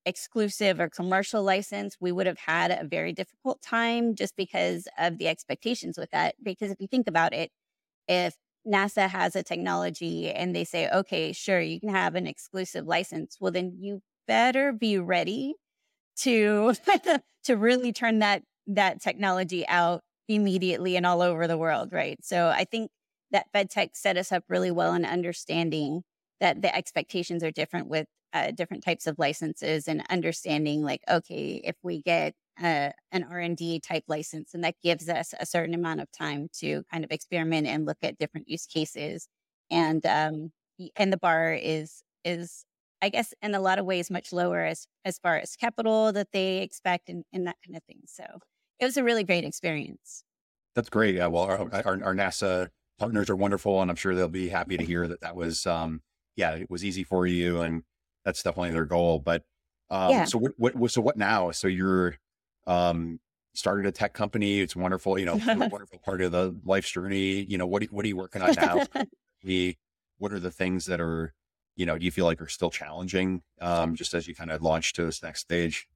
exclusive 0.07 0.81
or 0.81 0.89
commercial 0.89 1.43
license, 1.43 1.97
we 2.01 2.13
would 2.13 2.27
have 2.27 2.39
had 2.39 2.71
a 2.71 2.87
very 2.87 3.13
difficult 3.13 3.63
time 3.63 4.15
just 4.15 4.37
because 4.37 4.87
of 4.99 5.19
the 5.19 5.29
expectations 5.29 5.99
with 5.99 6.11
that. 6.11 6.35
Because 6.43 6.71
if 6.71 6.81
you 6.81 6.89
think 6.89 7.09
about 7.09 7.33
it, 7.33 7.51
if 8.09 8.37
NASA 8.67 9.09
has 9.09 9.37
a 9.37 9.43
technology 9.43 10.31
and 10.31 10.55
they 10.55 10.65
say, 10.65 10.89
okay, 10.91 11.33
sure, 11.33 11.61
you 11.61 11.81
can 11.81 11.91
have 11.91 12.15
an 12.15 12.27
exclusive 12.27 12.87
license, 12.87 13.37
well, 13.41 13.53
then 13.53 13.77
you 13.79 14.01
better 14.27 14.73
be 14.73 14.99
ready 14.99 15.55
to 16.17 16.75
to 17.45 17.57
really 17.57 17.93
turn 17.93 18.21
that 18.21 18.43
that 18.67 19.01
technology 19.03 19.67
out 19.69 20.03
immediately 20.29 20.97
and 20.97 21.05
all 21.05 21.21
over 21.21 21.47
the 21.47 21.59
world, 21.59 21.93
right? 21.93 22.19
So 22.23 22.49
I 22.49 22.65
think 22.65 22.91
that 23.31 23.47
FedTech 23.55 23.91
set 23.95 24.17
us 24.17 24.33
up 24.33 24.45
really 24.49 24.71
well 24.71 24.95
in 24.95 25.05
understanding 25.05 26.03
that 26.41 26.63
the 26.63 26.75
expectations 26.75 27.43
are 27.45 27.51
different 27.51 27.89
with 27.89 28.07
uh, 28.35 28.51
different 28.51 28.85
types 28.85 29.07
of 29.07 29.19
licenses 29.19 29.89
and 29.89 30.05
understanding 30.11 30.83
like 30.83 31.01
okay 31.09 31.61
if 31.65 31.77
we 31.83 32.03
get 32.03 32.35
uh, 32.63 32.91
an 33.13 33.25
r&d 33.31 33.81
type 33.81 34.05
license 34.09 34.55
and 34.55 34.63
that 34.65 34.75
gives 34.83 35.09
us 35.09 35.35
a 35.41 35.47
certain 35.47 35.75
amount 35.75 36.01
of 36.01 36.11
time 36.13 36.49
to 36.53 36.83
kind 36.93 37.05
of 37.05 37.11
experiment 37.11 37.67
and 37.67 37.87
look 37.87 37.99
at 38.03 38.19
different 38.19 38.49
use 38.49 38.67
cases. 38.67 39.29
And 39.71 40.05
um 40.07 40.53
and 40.97 41.13
the 41.13 41.17
bar 41.17 41.55
is 41.55 42.03
is 42.25 42.65
i 43.03 43.09
guess 43.09 43.33
in 43.43 43.55
a 43.55 43.61
lot 43.61 43.79
of 43.79 43.87
ways 43.87 44.11
much 44.11 44.33
lower 44.33 44.65
as 44.65 44.87
as 45.05 45.19
far 45.19 45.37
as 45.37 45.57
capital 45.57 46.13
that 46.13 46.29
they 46.33 46.59
expect 46.63 47.09
and, 47.09 47.25
and 47.33 47.47
that 47.47 47.57
kind 47.65 47.77
of 47.77 47.83
thing. 47.85 48.03
So 48.07 48.25
it 48.81 48.85
was 48.85 48.97
a 48.97 49.05
really 49.05 49.25
great 49.25 49.45
experience. 49.45 50.25
That's 50.75 50.91
great. 50.91 51.15
Yeah 51.15 51.29
well 51.29 51.45
our, 51.45 51.59
our, 51.87 52.05
our 52.05 52.15
nasa 52.15 52.71
partners 52.99 53.29
are 53.31 53.37
wonderful 53.37 53.83
and 53.83 53.91
i'm 53.91 53.97
sure 53.97 54.15
they'll 54.15 54.29
be 54.29 54.49
happy 54.49 54.77
to 54.77 54.85
hear 54.85 55.09
that 55.09 55.21
that 55.21 55.35
was 55.35 55.67
um 55.67 56.01
yeah 56.37 56.53
it 56.53 56.71
was 56.71 56.85
easy 56.85 57.03
for 57.03 57.27
you 57.27 57.61
and 57.61 57.83
that's 58.25 58.43
definitely 58.43 58.73
their 58.73 58.85
goal. 58.85 59.19
But 59.19 59.45
um, 59.91 60.11
yeah. 60.11 60.25
so 60.25 60.39
what, 60.39 60.77
what, 60.77 60.91
so 60.91 61.01
what 61.01 61.17
now? 61.17 61.51
So 61.51 61.69
you're 61.69 62.17
um, 62.67 63.21
started 63.55 63.87
a 63.87 63.93
tech 63.93 64.13
company. 64.13 64.61
It's 64.61 64.77
wonderful, 64.77 65.19
you 65.19 65.27
know, 65.27 65.37
wonderful 65.47 65.99
part 66.05 66.21
of 66.21 66.33
the 66.33 66.57
life's 66.65 66.91
journey. 66.91 67.45
You 67.45 67.59
know, 67.59 67.67
what, 67.67 67.85
what 67.85 68.05
are 68.05 68.09
you 68.09 68.17
working 68.17 68.43
on 68.43 68.55
now? 68.55 68.85
the, 69.43 69.77
what 70.19 70.33
are 70.33 70.41
the 70.41 70.51
things 70.51 70.87
that 70.87 71.01
are, 71.01 71.33
you 71.77 71.87
know, 71.87 71.99
do 71.99 72.05
you 72.05 72.11
feel 72.11 72.25
like 72.25 72.41
are 72.41 72.49
still 72.49 72.71
challenging 72.71 73.43
um, 73.61 73.95
just 73.95 74.15
as 74.15 74.29
you 74.29 74.35
kind 74.35 74.51
of 74.51 74.63
launch 74.63 74.93
to 74.95 75.05
this 75.05 75.23
next 75.23 75.41
stage? 75.41 75.89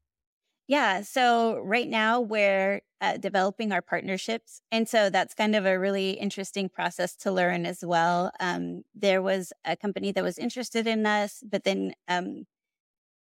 Yeah. 0.69 1.01
So 1.03 1.59
right 1.61 1.89
now 1.89 2.21
we're 2.21 2.83
uh, 3.01 3.17
developing 3.17 3.73
our 3.73 3.81
partnerships. 3.81 4.61
And 4.71 4.89
so 4.89 5.09
that's 5.09 5.35
kind 5.35 5.57
of 5.57 5.65
a 5.65 5.79
really 5.79 6.11
interesting 6.13 6.69
process 6.69 7.17
to 7.19 7.33
learn 7.33 7.65
as 7.65 7.85
well. 7.85 8.33
Um, 8.41 8.83
there 8.95 9.23
was 9.23 9.53
a 9.65 9.77
company 9.77 10.13
that 10.13 10.25
was 10.25 10.39
interested 10.39 10.87
in 10.87 11.07
us, 11.07 11.43
but 11.49 11.65
then 11.65 11.95
um, 12.09 12.45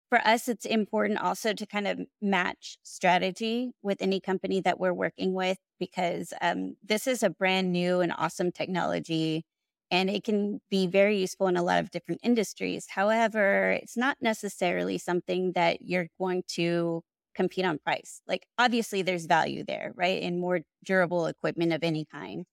for 0.09 0.19
us, 0.27 0.47
it's 0.47 0.65
important 0.65 1.19
also 1.19 1.53
to 1.53 1.65
kind 1.65 1.87
of 1.87 2.01
match 2.21 2.77
strategy 2.83 3.71
with 3.81 4.01
any 4.01 4.19
company 4.19 4.61
that 4.61 4.79
we're 4.79 4.93
working 4.93 5.33
with 5.33 5.57
because 5.79 6.33
um, 6.41 6.75
this 6.83 7.07
is 7.07 7.23
a 7.23 7.29
brand 7.29 7.71
new 7.71 8.01
and 8.01 8.13
awesome 8.17 8.51
technology 8.51 9.43
and 9.91 10.09
it 10.09 10.23
can 10.23 10.61
be 10.69 10.87
very 10.87 11.19
useful 11.19 11.47
in 11.47 11.57
a 11.57 11.63
lot 11.63 11.79
of 11.79 11.91
different 11.91 12.21
industries. 12.23 12.87
However, 12.89 13.71
it's 13.71 13.97
not 13.97 14.17
necessarily 14.21 14.97
something 14.97 15.53
that 15.53 15.81
you're 15.81 16.07
going 16.19 16.43
to 16.49 17.03
compete 17.35 17.65
on 17.65 17.79
price. 17.79 18.21
Like 18.27 18.47
obviously 18.57 19.01
there's 19.01 19.25
value 19.25 19.63
there, 19.63 19.91
right? 19.95 20.21
In 20.21 20.39
more 20.39 20.61
durable 20.83 21.27
equipment 21.27 21.73
of 21.73 21.83
any 21.83 22.05
kind. 22.05 22.45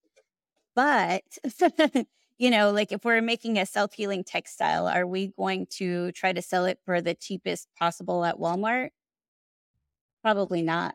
But 0.75 1.23
you 2.39 2.51
know, 2.51 2.73
like 2.73 2.93
if 2.93 3.05
we're 3.05 3.23
making 3.23 3.59
a 3.59 3.67
self-healing 3.67 4.25
textile, 4.25 4.89
are 4.89 5.07
we 5.07 5.29
going 5.29 5.67
to 5.79 6.13
try 6.13 6.33
to 6.33 6.43
sell 6.43 6.65
it 6.65 6.79
for 6.85 7.01
the 7.01 7.15
cheapest 7.15 7.69
possible 7.79 8.25
at 8.25 8.39
Walmart? 8.39 8.89
Probably 10.23 10.63
not. 10.63 10.95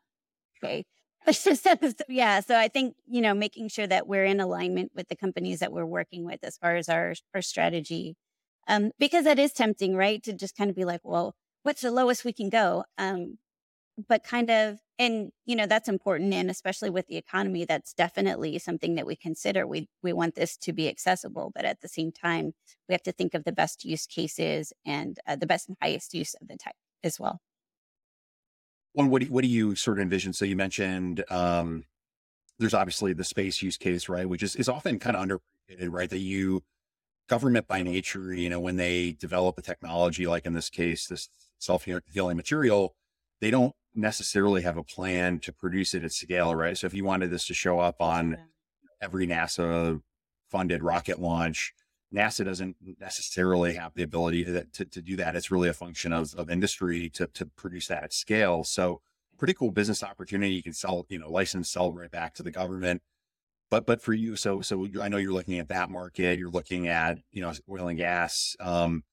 Okay. 0.63 0.85
yeah. 2.09 2.39
So 2.39 2.57
I 2.57 2.67
think, 2.69 2.95
you 3.05 3.21
know, 3.21 3.33
making 3.33 3.69
sure 3.69 3.87
that 3.87 4.07
we're 4.07 4.25
in 4.25 4.39
alignment 4.39 4.91
with 4.95 5.09
the 5.09 5.15
companies 5.15 5.59
that 5.59 5.73
we're 5.73 5.85
working 5.85 6.25
with 6.25 6.39
as 6.43 6.57
far 6.57 6.75
as 6.75 6.89
our, 6.89 7.13
our 7.33 7.41
strategy. 7.41 8.15
Um, 8.67 8.91
because 8.99 9.25
that 9.25 9.39
is 9.39 9.53
tempting, 9.53 9.95
right? 9.95 10.21
To 10.23 10.33
just 10.33 10.55
kind 10.57 10.69
of 10.69 10.75
be 10.75 10.85
like, 10.85 11.01
well, 11.03 11.35
what's 11.63 11.81
the 11.81 11.91
lowest 11.91 12.25
we 12.25 12.33
can 12.33 12.49
go? 12.49 12.85
Um, 12.97 13.37
but 14.07 14.23
kind 14.23 14.49
of, 14.49 14.77
and 14.99 15.31
you 15.45 15.55
know, 15.55 15.65
that's 15.65 15.89
important. 15.89 16.33
And 16.33 16.49
especially 16.49 16.89
with 16.89 17.07
the 17.07 17.17
economy, 17.17 17.65
that's 17.65 17.93
definitely 17.93 18.59
something 18.59 18.95
that 18.95 19.05
we 19.05 19.15
consider. 19.15 19.65
We, 19.65 19.89
we 20.03 20.13
want 20.13 20.35
this 20.35 20.57
to 20.57 20.73
be 20.73 20.87
accessible, 20.87 21.51
but 21.55 21.65
at 21.65 21.81
the 21.81 21.87
same 21.87 22.11
time, 22.11 22.53
we 22.87 22.93
have 22.93 23.03
to 23.03 23.11
think 23.11 23.33
of 23.33 23.43
the 23.43 23.51
best 23.51 23.85
use 23.85 24.05
cases 24.05 24.73
and 24.85 25.19
uh, 25.27 25.35
the 25.35 25.47
best 25.47 25.67
and 25.67 25.77
highest 25.81 26.13
use 26.13 26.35
of 26.41 26.47
the 26.47 26.57
tech 26.57 26.75
as 27.03 27.19
well. 27.19 27.39
Well, 28.93 29.07
what 29.07 29.21
do, 29.21 29.27
what 29.27 29.43
do 29.43 29.47
you 29.47 29.75
sort 29.75 29.97
of 29.97 30.03
envision? 30.03 30.33
So 30.33 30.45
you 30.45 30.55
mentioned, 30.55 31.23
um, 31.29 31.85
there's 32.59 32.73
obviously 32.73 33.13
the 33.13 33.23
space 33.23 33.61
use 33.61 33.77
case, 33.77 34.09
right? 34.09 34.27
Which 34.27 34.41
is, 34.41 34.55
is 34.55 34.69
often 34.69 34.97
kind 34.99 35.15
of 35.15 35.21
underrated, 35.21 35.93
right? 35.93 36.09
That 36.09 36.19
you, 36.19 36.63
government 37.29 37.67
by 37.67 37.83
nature, 37.83 38.33
you 38.33 38.49
know, 38.49 38.59
when 38.59 38.77
they 38.77 39.11
develop 39.11 39.57
a 39.57 39.61
technology, 39.61 40.25
like 40.25 40.45
in 40.45 40.53
this 40.53 40.69
case, 40.69 41.07
this 41.07 41.29
self-healing 41.59 42.37
material, 42.37 42.95
they 43.41 43.51
don't 43.51 43.75
necessarily 43.97 44.61
have 44.61 44.77
a 44.77 44.83
plan 44.83 45.39
to 45.39 45.51
produce 45.51 45.93
it 45.93 46.03
at 46.03 46.13
scale, 46.13 46.55
right? 46.55 46.77
So 46.77 46.87
if 46.87 46.93
you 46.93 47.03
wanted 47.03 47.31
this 47.31 47.47
to 47.47 47.53
show 47.53 47.79
up 47.79 48.01
on 48.01 48.37
every 49.01 49.27
NASA 49.27 50.01
funded 50.49 50.83
rocket 50.83 51.19
launch, 51.19 51.73
NASA 52.13 52.45
doesn't 52.45 52.77
necessarily 52.99 53.73
have 53.73 53.93
the 53.95 54.03
ability 54.03 54.45
to, 54.45 54.63
to, 54.63 54.85
to, 54.85 55.01
do 55.01 55.17
that. 55.17 55.35
It's 55.35 55.51
really 55.51 55.67
a 55.67 55.73
function 55.73 56.13
of, 56.13 56.33
of 56.35 56.49
industry 56.49 57.09
to, 57.09 57.27
to 57.27 57.45
produce 57.45 57.87
that 57.87 58.03
at 58.03 58.13
scale. 58.13 58.63
So 58.63 59.01
pretty 59.37 59.53
cool 59.53 59.71
business 59.71 60.03
opportunity. 60.03 60.53
You 60.53 60.63
can 60.63 60.73
sell, 60.73 61.05
you 61.09 61.19
know, 61.19 61.29
license, 61.29 61.69
sell 61.69 61.91
right 61.91 62.09
back 62.09 62.33
to 62.35 62.43
the 62.43 62.51
government. 62.51 63.01
But, 63.69 63.85
but 63.85 64.01
for 64.01 64.13
you, 64.13 64.37
so, 64.37 64.61
so 64.61 64.87
I 65.01 65.09
know 65.09 65.17
you're 65.17 65.33
looking 65.33 65.59
at 65.59 65.67
that 65.67 65.89
market, 65.89 66.39
you're 66.39 66.49
looking 66.49 66.87
at, 66.87 67.17
you 67.31 67.41
know, 67.41 67.51
oil 67.69 67.89
and 67.89 67.97
gas. 67.97 68.55
Um, 68.61 69.03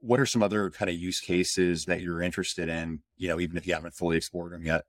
what 0.00 0.20
are 0.20 0.26
some 0.26 0.42
other 0.42 0.70
kind 0.70 0.90
of 0.90 0.96
use 0.96 1.20
cases 1.20 1.84
that 1.86 2.00
you're 2.00 2.22
interested 2.22 2.68
in, 2.68 3.00
you 3.16 3.28
know, 3.28 3.40
even 3.40 3.56
if 3.56 3.66
you 3.66 3.74
haven't 3.74 3.94
fully 3.94 4.16
explored 4.16 4.52
them 4.52 4.64
yet? 4.64 4.84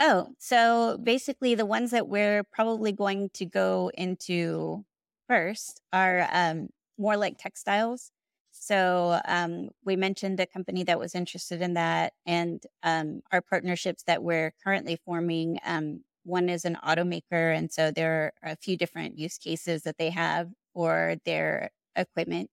Oh, 0.00 0.28
so 0.38 0.98
basically 1.02 1.54
the 1.54 1.66
ones 1.66 1.90
that 1.90 2.08
we're 2.08 2.44
probably 2.44 2.92
going 2.92 3.30
to 3.34 3.44
go 3.44 3.90
into 3.94 4.84
first 5.26 5.80
are 5.92 6.28
um, 6.32 6.68
more 6.96 7.16
like 7.16 7.38
textiles. 7.38 8.12
So 8.50 9.20
um, 9.24 9.70
we 9.84 9.96
mentioned 9.96 10.40
a 10.40 10.46
company 10.46 10.84
that 10.84 10.98
was 10.98 11.14
interested 11.14 11.62
in 11.62 11.74
that, 11.74 12.12
and 12.26 12.62
um, 12.82 13.22
our 13.32 13.40
partnerships 13.40 14.02
that 14.04 14.22
we're 14.22 14.52
currently 14.64 14.98
forming. 15.04 15.58
Um, 15.64 16.02
one 16.24 16.48
is 16.48 16.64
an 16.64 16.76
automaker, 16.84 17.56
and 17.56 17.72
so 17.72 17.90
there 17.90 18.32
are 18.42 18.52
a 18.52 18.56
few 18.56 18.76
different 18.76 19.18
use 19.18 19.38
cases 19.38 19.82
that 19.82 19.96
they 19.98 20.10
have 20.10 20.50
for 20.74 21.16
their 21.24 21.70
equipment. 21.96 22.50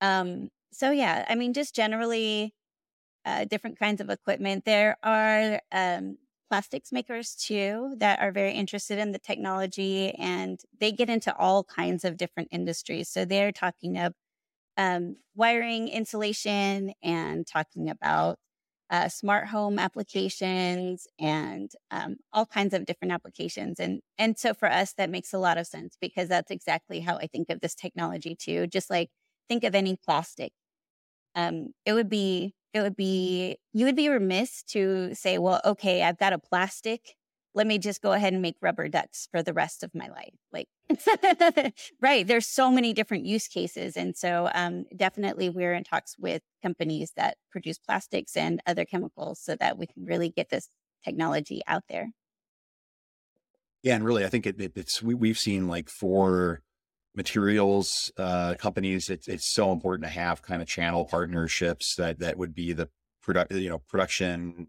Um, 0.00 0.48
so 0.72 0.90
yeah, 0.90 1.24
I 1.28 1.34
mean, 1.34 1.52
just 1.52 1.74
generally 1.74 2.54
uh, 3.24 3.44
different 3.46 3.78
kinds 3.78 4.00
of 4.00 4.10
equipment. 4.10 4.64
There 4.64 4.96
are 5.02 5.62
um, 5.72 6.18
plastics 6.50 6.92
makers 6.92 7.34
too 7.36 7.94
that 7.98 8.20
are 8.20 8.32
very 8.32 8.52
interested 8.54 8.98
in 8.98 9.12
the 9.12 9.18
technology, 9.20 10.12
and 10.16 10.60
they 10.80 10.92
get 10.92 11.10
into 11.10 11.36
all 11.36 11.64
kinds 11.64 12.04
of 12.04 12.16
different 12.18 12.48
industries. 12.52 13.08
So 13.10 13.24
they're 13.24 13.52
talking 13.52 13.98
of 13.98 14.14
um, 14.76 15.16
wiring, 15.34 15.88
insulation, 15.88 16.94
and 17.02 17.46
talking 17.46 17.90
about 17.90 18.38
uh, 18.90 19.08
smart 19.08 19.48
home 19.48 19.78
applications 19.78 21.06
and 21.18 21.70
um, 21.90 22.16
all 22.32 22.46
kinds 22.46 22.74
of 22.74 22.84
different 22.86 23.12
applications. 23.12 23.80
And 23.80 24.00
and 24.18 24.38
so 24.38 24.54
for 24.54 24.70
us, 24.70 24.92
that 24.94 25.10
makes 25.10 25.32
a 25.32 25.38
lot 25.38 25.58
of 25.58 25.66
sense 25.66 25.96
because 26.00 26.28
that's 26.28 26.50
exactly 26.50 27.00
how 27.00 27.16
I 27.18 27.26
think 27.26 27.50
of 27.50 27.60
this 27.60 27.74
technology 27.74 28.36
too. 28.36 28.66
Just 28.66 28.90
like 28.90 29.10
think 29.48 29.64
of 29.64 29.74
any 29.74 29.96
plastic 29.96 30.52
um, 31.34 31.68
it 31.84 31.92
would 31.92 32.08
be 32.08 32.54
it 32.74 32.80
would 32.80 32.96
be 32.96 33.56
you 33.72 33.84
would 33.86 33.96
be 33.96 34.08
remiss 34.08 34.62
to 34.64 35.14
say, 35.14 35.38
well, 35.38 35.60
okay, 35.64 36.02
I've 36.02 36.18
got 36.18 36.32
a 36.32 36.38
plastic. 36.38 37.16
Let 37.54 37.66
me 37.66 37.78
just 37.78 38.00
go 38.00 38.12
ahead 38.12 38.32
and 38.32 38.40
make 38.40 38.56
rubber 38.62 38.88
ducks 38.88 39.28
for 39.30 39.42
the 39.42 39.52
rest 39.52 39.82
of 39.82 39.94
my 39.94 40.08
life. 40.08 40.32
Like, 40.52 40.68
right. 42.00 42.26
There's 42.26 42.46
so 42.46 42.70
many 42.70 42.94
different 42.94 43.26
use 43.26 43.46
cases. 43.46 43.94
And 43.94 44.16
so, 44.16 44.48
um, 44.54 44.86
definitely 44.96 45.50
we're 45.50 45.74
in 45.74 45.84
talks 45.84 46.16
with 46.18 46.40
companies 46.62 47.12
that 47.16 47.36
produce 47.50 47.76
plastics 47.76 48.38
and 48.38 48.62
other 48.66 48.86
chemicals 48.86 49.38
so 49.38 49.54
that 49.56 49.76
we 49.76 49.86
can 49.86 50.06
really 50.06 50.30
get 50.30 50.48
this 50.48 50.70
technology 51.04 51.60
out 51.66 51.82
there. 51.90 52.12
Yeah. 53.82 53.96
And 53.96 54.04
really, 54.04 54.24
I 54.24 54.28
think 54.28 54.46
it, 54.46 54.58
it, 54.58 54.72
it's, 54.74 55.02
we, 55.02 55.12
we've 55.12 55.38
seen 55.38 55.68
like 55.68 55.90
for 55.90 56.62
materials 57.14 58.10
uh, 58.16 58.54
companies, 58.58 59.10
it's 59.10 59.28
it's 59.28 59.46
so 59.46 59.72
important 59.72 60.04
to 60.04 60.12
have 60.12 60.42
kind 60.42 60.62
of 60.62 60.68
channel 60.68 61.04
partnerships 61.04 61.96
that 61.96 62.18
that 62.20 62.36
would 62.38 62.54
be 62.54 62.72
the 62.72 62.88
product, 63.22 63.52
you 63.52 63.68
know, 63.68 63.78
production, 63.78 64.68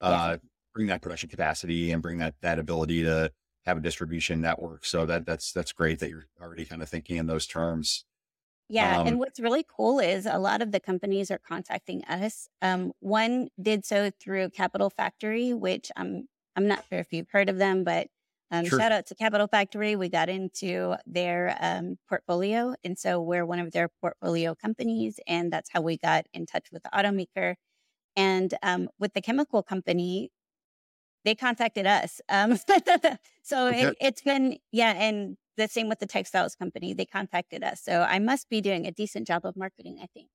uh, 0.00 0.30
yeah. 0.32 0.36
bring 0.74 0.86
that 0.88 1.02
production 1.02 1.28
capacity 1.28 1.92
and 1.92 2.02
bring 2.02 2.18
that 2.18 2.34
that 2.42 2.58
ability 2.58 3.04
to 3.04 3.30
have 3.64 3.76
a 3.76 3.80
distribution 3.80 4.40
network. 4.40 4.84
So 4.84 5.06
that 5.06 5.26
that's 5.26 5.52
that's 5.52 5.72
great 5.72 6.00
that 6.00 6.10
you're 6.10 6.26
already 6.40 6.64
kind 6.64 6.82
of 6.82 6.88
thinking 6.88 7.16
in 7.16 7.26
those 7.26 7.46
terms. 7.46 8.04
Yeah, 8.68 9.00
um, 9.00 9.06
and 9.06 9.18
what's 9.18 9.40
really 9.40 9.64
cool 9.64 9.98
is 9.98 10.24
a 10.26 10.38
lot 10.38 10.62
of 10.62 10.72
the 10.72 10.80
companies 10.80 11.30
are 11.30 11.38
contacting 11.38 12.02
us. 12.04 12.48
Um, 12.62 12.92
one 13.00 13.48
did 13.60 13.84
so 13.84 14.10
through 14.10 14.50
Capital 14.50 14.88
Factory, 14.88 15.52
which 15.52 15.92
I'm 15.96 16.28
I'm 16.56 16.66
not 16.66 16.84
sure 16.88 16.98
if 16.98 17.12
you've 17.12 17.30
heard 17.30 17.48
of 17.48 17.58
them, 17.58 17.84
but 17.84 18.08
um, 18.50 18.64
sure. 18.66 18.78
Shout 18.78 18.92
out 18.92 19.06
to 19.06 19.14
Capital 19.14 19.48
Factory. 19.48 19.96
We 19.96 20.08
got 20.08 20.28
into 20.28 20.96
their 21.06 21.56
um, 21.60 21.96
portfolio. 22.08 22.74
And 22.84 22.98
so 22.98 23.20
we're 23.20 23.46
one 23.46 23.58
of 23.58 23.72
their 23.72 23.88
portfolio 24.00 24.54
companies. 24.54 25.18
And 25.26 25.52
that's 25.52 25.70
how 25.72 25.80
we 25.80 25.96
got 25.96 26.26
in 26.32 26.46
touch 26.46 26.68
with 26.72 26.82
the 26.82 26.90
automaker. 26.90 27.54
And 28.16 28.54
um, 28.62 28.88
with 28.98 29.14
the 29.14 29.20
chemical 29.20 29.62
company, 29.62 30.30
they 31.24 31.34
contacted 31.34 31.86
us. 31.86 32.20
Um, 32.28 32.56
so 33.42 33.68
okay. 33.68 33.86
it, 33.86 33.96
it's 34.00 34.22
been, 34.22 34.58
yeah. 34.70 34.92
And 34.92 35.36
the 35.56 35.68
same 35.68 35.88
with 35.88 35.98
the 35.98 36.06
textiles 36.06 36.54
company. 36.54 36.94
They 36.94 37.06
contacted 37.06 37.64
us. 37.64 37.80
So 37.82 38.02
I 38.02 38.18
must 38.18 38.48
be 38.50 38.60
doing 38.60 38.86
a 38.86 38.92
decent 38.92 39.26
job 39.26 39.44
of 39.44 39.56
marketing, 39.56 39.98
I 40.02 40.06
think. 40.14 40.28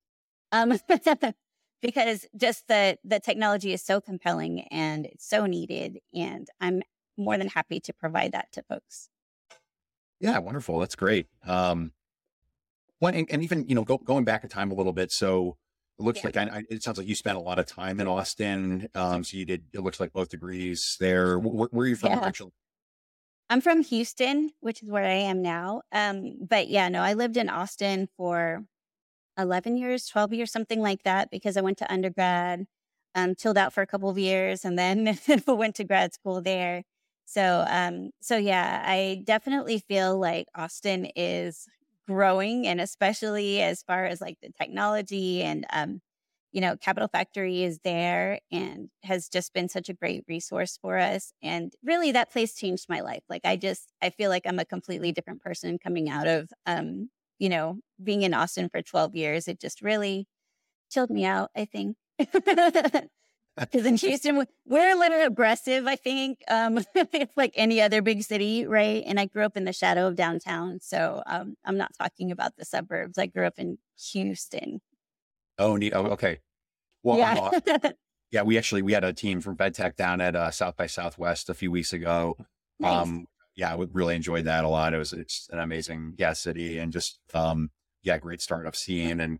Um, 0.52 0.80
because 1.82 2.26
just 2.36 2.67
the 2.67 2.98
the 3.04 3.19
technology 3.19 3.74
is 3.74 3.82
so 3.82 4.02
compelling 4.02 4.62
and 4.72 5.06
it's 5.06 5.28
so 5.28 5.45
needed 5.45 6.00
and 6.13 6.48
i'm 6.60 6.82
more 7.19 7.38
than 7.38 7.49
happy 7.49 7.79
to 7.82 7.93
provide 7.93 8.32
that 8.32 8.51
to 8.53 8.63
folks. 8.63 9.10
Yeah, 10.19 10.39
wonderful. 10.39 10.79
That's 10.79 10.95
great. 10.95 11.27
Um, 11.45 11.93
one 12.99 13.13
and, 13.13 13.29
and 13.32 13.43
even 13.43 13.67
you 13.67 13.75
know 13.75 13.84
go, 13.84 13.97
going 13.97 14.25
back 14.25 14.43
in 14.43 14.49
time 14.49 14.71
a 14.71 14.75
little 14.75 14.93
bit. 14.93 15.12
So 15.12 15.58
it 15.97 16.03
looks 16.03 16.19
yeah. 16.19 16.27
like 16.27 16.38
I, 16.38 16.43
I, 16.43 16.63
it 16.69 16.84
sounds 16.84 16.97
like 16.97 17.08
you 17.08 17.15
spent 17.15 17.38
a 17.38 17.41
lot 17.41 17.60
of 17.60 17.65
time 17.65 17.99
in 17.99 18.08
Austin. 18.08 18.89
Um, 18.95 19.23
so 19.23 19.38
you 19.38 19.45
did. 19.45 19.63
It 19.73 19.82
looks 19.82 19.99
like 19.99 20.13
both 20.13 20.29
degrees 20.29 20.97
there. 20.99 21.39
Where, 21.39 21.67
where 21.71 21.86
are 21.86 21.88
you 21.88 21.95
from 21.95 22.12
yeah. 22.12 22.25
actually? 22.25 22.51
I'm 23.49 23.62
from 23.62 23.82
Houston, 23.82 24.51
which 24.60 24.84
is 24.84 24.89
where 24.89 25.05
I 25.05 25.15
am 25.15 25.41
now. 25.41 25.82
Um, 25.91 26.38
but 26.39 26.67
yeah, 26.67 26.88
no, 26.88 27.01
I 27.01 27.13
lived 27.13 27.36
in 27.36 27.49
Austin 27.49 28.08
for 28.15 28.63
11 29.39 29.75
years, 29.75 30.05
12 30.05 30.34
years, 30.34 30.51
something 30.51 30.82
like 30.82 31.01
that, 31.03 31.32
because 31.32 31.58
I 31.58 31.62
went 31.62 31.79
to 31.79 31.91
undergrad, 31.91 32.67
um, 33.15 33.34
chilled 33.34 33.58
out 33.58 33.73
for 33.73 33.82
a 33.82 33.88
couple 33.88 34.10
of 34.10 34.19
years, 34.19 34.63
and 34.65 34.77
then 34.77 35.17
went 35.47 35.75
to 35.75 35.84
grad 35.84 36.13
school 36.13 36.41
there. 36.41 36.84
So, 37.30 37.63
um, 37.70 38.10
so 38.22 38.38
yeah, 38.38 38.84
I 38.86 39.22
definitely 39.24 39.80
feel 39.88 40.18
like 40.20 40.48
Austin 40.56 41.06
is 41.15 41.68
growing, 42.08 42.65
and 42.68 42.82
especially 42.82 43.62
as 43.62 43.84
far 43.84 44.06
as 44.06 44.20
like 44.22 44.38
the 44.42 44.50
technology 44.60 45.44
and, 45.44 45.65
um, 45.72 46.02
you 46.52 46.62
know, 46.62 46.76
Capital 46.78 47.08
Factory 47.08 47.62
is 47.63 47.80
there 47.84 48.39
and 48.52 48.89
has 49.04 49.30
just 49.30 49.54
been 49.54 49.70
such 49.70 49.89
a 49.89 49.94
great 49.94 50.24
resource 50.28 50.80
for 50.82 50.98
us. 50.98 51.32
And 51.44 51.72
really, 51.84 52.12
that 52.13 52.32
place 52.32 52.56
changed 52.56 52.88
my 52.89 53.02
life. 53.02 53.22
Like, 53.30 53.42
I 53.46 53.56
just, 53.56 53.94
I 54.02 54.10
feel 54.10 54.32
like 54.32 54.48
I'm 54.48 54.58
a 54.60 54.65
completely 54.65 55.12
different 55.12 55.42
person 55.44 55.78
coming 55.78 56.10
out 56.10 56.26
of, 56.28 56.50
um, 56.65 57.12
you 57.38 57.50
know, 57.50 57.78
being 58.04 58.24
in 58.24 58.34
Austin 58.34 58.70
for 58.70 58.82
12 58.82 59.15
years. 59.15 59.48
It 59.48 59.60
just 59.60 59.82
really 59.84 60.28
chilled 60.92 61.12
me 61.12 61.26
out, 61.26 61.52
I 61.56 61.65
think. 61.65 61.98
Because 63.60 63.86
in 63.86 63.98
Houston, 63.98 64.45
we're 64.65 64.95
a 64.95 64.98
little 64.98 65.26
aggressive, 65.26 65.86
I 65.86 65.95
think. 65.95 66.41
Um, 66.48 66.80
it's 66.95 67.36
like 67.36 67.54
any 67.56 67.82
other 67.82 68.02
big 68.02 68.24
city, 68.24 68.65
right? 68.65 69.04
And 69.06 69.19
I 69.19 69.26
grew 69.26 69.43
up 69.43 69.58
in 69.58 69.65
the 69.65 69.74
shadow 69.74 70.08
of 70.08 70.15
downtown. 70.15 70.80
So 70.82 71.22
um, 71.26 71.56
I'm 71.65 71.78
not 71.78 71.91
talking 72.00 72.32
about 72.32 72.56
the 72.58 72.65
suburbs. 72.65 73.17
I 73.17 73.26
grew 73.26 73.45
up 73.45 73.56
in 73.58 73.78
Houston. 74.12 74.82
Oh, 75.58 75.76
neat. 75.76 75.93
Oh, 75.93 76.06
okay. 76.08 76.39
Well, 77.04 77.17
yeah. 77.17 77.52
uh, 77.67 77.91
yeah, 78.32 78.43
we 78.43 78.58
actually, 78.58 78.82
we 78.82 78.93
had 78.93 79.04
a 79.04 79.13
team 79.13 79.41
from 79.41 79.58
FedTech 79.58 79.95
down 79.95 80.22
at 80.22 80.36
uh, 80.36 80.52
South 80.52 80.78
by 80.78 80.88
Southwest 80.88 81.50
a 81.50 81.54
few 81.54 81.72
weeks 81.72 81.93
ago. 81.93 82.38
Nice. 82.80 83.08
Um, 83.08 83.28
yeah, 83.56 83.76
we 83.76 83.88
really 83.91 84.15
enjoyed 84.15 84.45
that 84.45 84.63
a 84.63 84.69
lot. 84.69 84.93
It 84.93 84.98
was, 84.98 85.12
it's 85.12 85.50
an 85.52 85.60
amazing 85.60 86.13
gas 86.17 86.39
city 86.39 86.78
and 86.78 86.93
just, 86.93 87.19
um, 87.34 87.72
yeah, 88.04 88.17
great 88.17 88.41
startup 88.41 88.76
scene. 88.76 89.19
And 89.19 89.39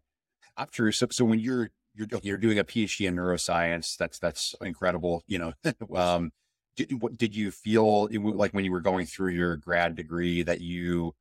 after, 0.58 0.92
so, 0.92 1.08
so 1.10 1.24
when 1.24 1.40
you're 1.40 1.70
you're 2.00 2.20
you're 2.24 2.38
doing 2.38 2.60
a 2.60 2.64
PhD 2.64 3.08
in 3.08 3.16
neuroscience. 3.16 3.98
That's 3.98 4.20
that's 4.20 4.56
incredible. 4.62 5.24
You 5.28 5.40
know, 5.40 5.54
um, 5.96 6.32
did 6.76 6.92
did 7.18 7.36
you 7.36 7.52
feel 7.52 8.08
like 8.12 8.54
when 8.54 8.66
you 8.66 8.72
were 8.72 8.82
going 8.82 9.06
through 9.06 9.32
your 9.34 9.58
grad 9.58 9.96
degree 9.96 10.44
that 10.44 10.62
you 10.62 11.14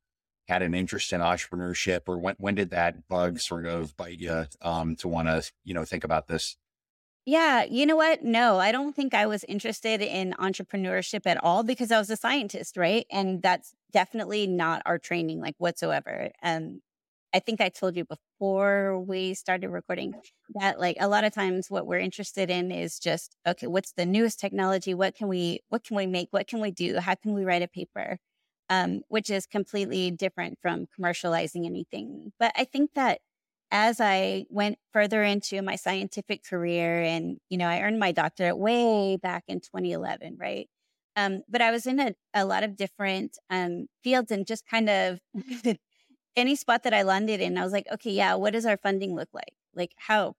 had 0.47 0.61
an 0.61 0.73
interest 0.73 1.13
in 1.13 1.21
entrepreneurship, 1.21 2.01
or 2.07 2.17
when 2.17 2.35
when 2.37 2.55
did 2.55 2.69
that 2.71 3.07
bug 3.07 3.39
sort 3.39 3.65
of 3.65 3.95
bite 3.97 4.19
you 4.19 4.45
um, 4.61 4.95
to 4.97 5.07
want 5.07 5.27
to 5.27 5.51
you 5.63 5.73
know 5.73 5.85
think 5.85 6.03
about 6.03 6.27
this? 6.27 6.55
Yeah, 7.25 7.63
you 7.63 7.85
know 7.85 7.97
what? 7.97 8.23
No, 8.23 8.59
I 8.59 8.71
don't 8.71 8.95
think 8.95 9.13
I 9.13 9.27
was 9.27 9.43
interested 9.43 10.01
in 10.01 10.33
entrepreneurship 10.39 11.27
at 11.27 11.37
all 11.43 11.63
because 11.63 11.91
I 11.91 11.99
was 11.99 12.09
a 12.09 12.15
scientist, 12.15 12.75
right? 12.75 13.05
And 13.11 13.43
that's 13.43 13.75
definitely 13.91 14.47
not 14.47 14.81
our 14.85 14.97
training, 14.97 15.39
like 15.39 15.55
whatsoever. 15.59 16.31
Um, 16.41 16.81
I 17.33 17.39
think 17.39 17.61
I 17.61 17.69
told 17.69 17.95
you 17.95 18.05
before 18.05 18.99
we 18.99 19.33
started 19.35 19.69
recording 19.69 20.15
that 20.55 20.79
like 20.79 20.97
a 20.99 21.07
lot 21.07 21.23
of 21.23 21.33
times 21.33 21.69
what 21.69 21.85
we're 21.85 21.99
interested 21.99 22.49
in 22.49 22.71
is 22.71 22.99
just 22.99 23.35
okay, 23.47 23.67
what's 23.67 23.93
the 23.93 24.05
newest 24.05 24.39
technology? 24.39 24.93
What 24.95 25.15
can 25.15 25.27
we 25.27 25.59
what 25.69 25.83
can 25.83 25.95
we 25.97 26.07
make? 26.07 26.29
What 26.31 26.47
can 26.47 26.59
we 26.61 26.71
do? 26.71 26.99
How 26.99 27.15
can 27.15 27.33
we 27.33 27.45
write 27.45 27.61
a 27.61 27.67
paper? 27.67 28.17
Um, 28.69 29.01
which 29.09 29.29
is 29.31 29.47
completely 29.47 30.11
different 30.11 30.59
from 30.61 30.87
commercializing 30.99 31.65
anything. 31.65 32.31
But 32.39 32.51
I 32.55 32.65
think 32.65 32.91
that 32.95 33.19
as 33.71 33.99
I 34.01 34.45
went 34.49 34.77
further 34.93 35.23
into 35.23 35.61
my 35.61 35.75
scientific 35.75 36.43
career 36.43 37.01
and, 37.03 37.37
you 37.49 37.57
know, 37.57 37.67
I 37.67 37.81
earned 37.81 37.99
my 37.99 38.11
doctorate 38.11 38.57
way 38.57 39.17
back 39.17 39.43
in 39.47 39.59
2011, 39.61 40.37
right? 40.39 40.67
Um, 41.15 41.41
but 41.49 41.61
I 41.61 41.71
was 41.71 41.85
in 41.85 41.99
a, 41.99 42.13
a 42.33 42.45
lot 42.45 42.63
of 42.63 42.75
different 42.75 43.37
um, 43.49 43.87
fields 44.03 44.31
and 44.31 44.45
just 44.47 44.65
kind 44.67 44.89
of 44.89 45.19
any 46.35 46.55
spot 46.55 46.83
that 46.83 46.93
I 46.93 47.03
landed 47.03 47.41
in, 47.41 47.57
I 47.57 47.63
was 47.63 47.73
like, 47.73 47.87
okay, 47.91 48.11
yeah, 48.11 48.35
what 48.35 48.53
does 48.53 48.65
our 48.65 48.77
funding 48.77 49.15
look 49.15 49.29
like? 49.33 49.53
Like, 49.73 49.93
how 49.97 50.35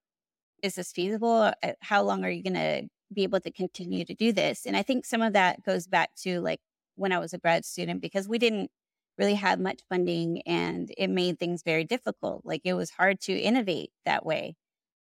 is 0.62 0.74
this 0.74 0.92
feasible? 0.92 1.52
Uh, 1.62 1.72
how 1.80 2.02
long 2.02 2.24
are 2.24 2.30
you 2.30 2.42
going 2.42 2.54
to 2.54 2.88
be 3.12 3.22
able 3.22 3.40
to 3.40 3.50
continue 3.50 4.04
to 4.04 4.14
do 4.14 4.32
this? 4.32 4.66
And 4.66 4.76
I 4.76 4.82
think 4.82 5.04
some 5.04 5.22
of 5.22 5.32
that 5.32 5.64
goes 5.64 5.86
back 5.86 6.14
to 6.22 6.40
like 6.40 6.60
when 6.96 7.12
I 7.12 7.18
was 7.18 7.32
a 7.32 7.38
grad 7.38 7.64
student 7.64 8.00
because 8.00 8.28
we 8.28 8.38
didn't 8.38 8.70
really 9.18 9.34
have 9.34 9.60
much 9.60 9.80
funding 9.88 10.42
and 10.46 10.90
it 10.96 11.08
made 11.08 11.38
things 11.38 11.62
very 11.62 11.84
difficult. 11.84 12.42
Like 12.44 12.62
it 12.64 12.74
was 12.74 12.90
hard 12.90 13.20
to 13.22 13.38
innovate 13.38 13.90
that 14.04 14.24
way. 14.24 14.54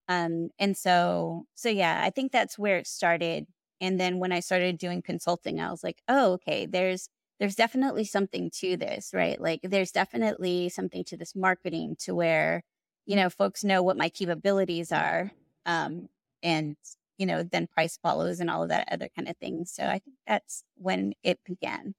Um, 0.09 0.49
and 0.59 0.77
so, 0.77 1.45
so 1.55 1.69
yeah, 1.69 2.01
I 2.03 2.11
think 2.11 2.33
that's 2.33 2.59
where 2.59 2.79
it 2.79 2.87
started. 2.87 3.47
And 3.81 4.01
then 4.01 4.19
when 4.19 4.33
I 4.33 4.41
started 4.41 4.79
doing 4.79 5.03
consulting, 5.03 5.61
I 5.61 5.71
was 5.71 5.85
like, 5.85 6.03
oh, 6.09 6.33
okay, 6.33 6.67
there's, 6.67 7.09
there's 7.39 7.55
definitely 7.55 8.05
something 8.05 8.51
to 8.61 8.77
this, 8.77 9.11
right? 9.15 9.41
Like 9.41 9.61
there's 9.63 9.93
definitely 9.93 10.69
something 10.69 11.05
to 11.05 11.17
this 11.17 11.37
marketing 11.37 11.97
to 12.01 12.15
where, 12.15 12.63
you 13.07 13.17
know, 13.17 13.31
folks 13.31 13.65
know 13.65 13.83
what 13.83 13.97
my 13.97 14.09
capabilities 14.09 14.91
are. 14.91 15.31
Um, 15.65 16.09
and, 16.43 16.77
you 17.17 17.27
know, 17.27 17.43
then 17.43 17.67
price 17.67 17.99
follows 18.03 18.41
and 18.41 18.51
all 18.51 18.63
of 18.63 18.69
that 18.71 18.89
other 18.91 19.09
kind 19.15 19.29
of 19.29 19.37
thing. 19.37 19.65
So 19.67 19.85
I 19.85 19.99
think 19.99 20.17
that's 20.27 20.65
when 20.77 21.15
it 21.23 21.39
began. 21.45 21.95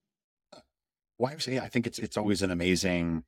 Well, 1.17 1.33
I 1.33 1.37
say 1.37 1.59
I 1.59 1.67
think 1.67 1.85
it's 1.85 1.99
it's 1.99 2.15
always 2.15 2.41
an 2.41 2.51
amazing 2.51 3.23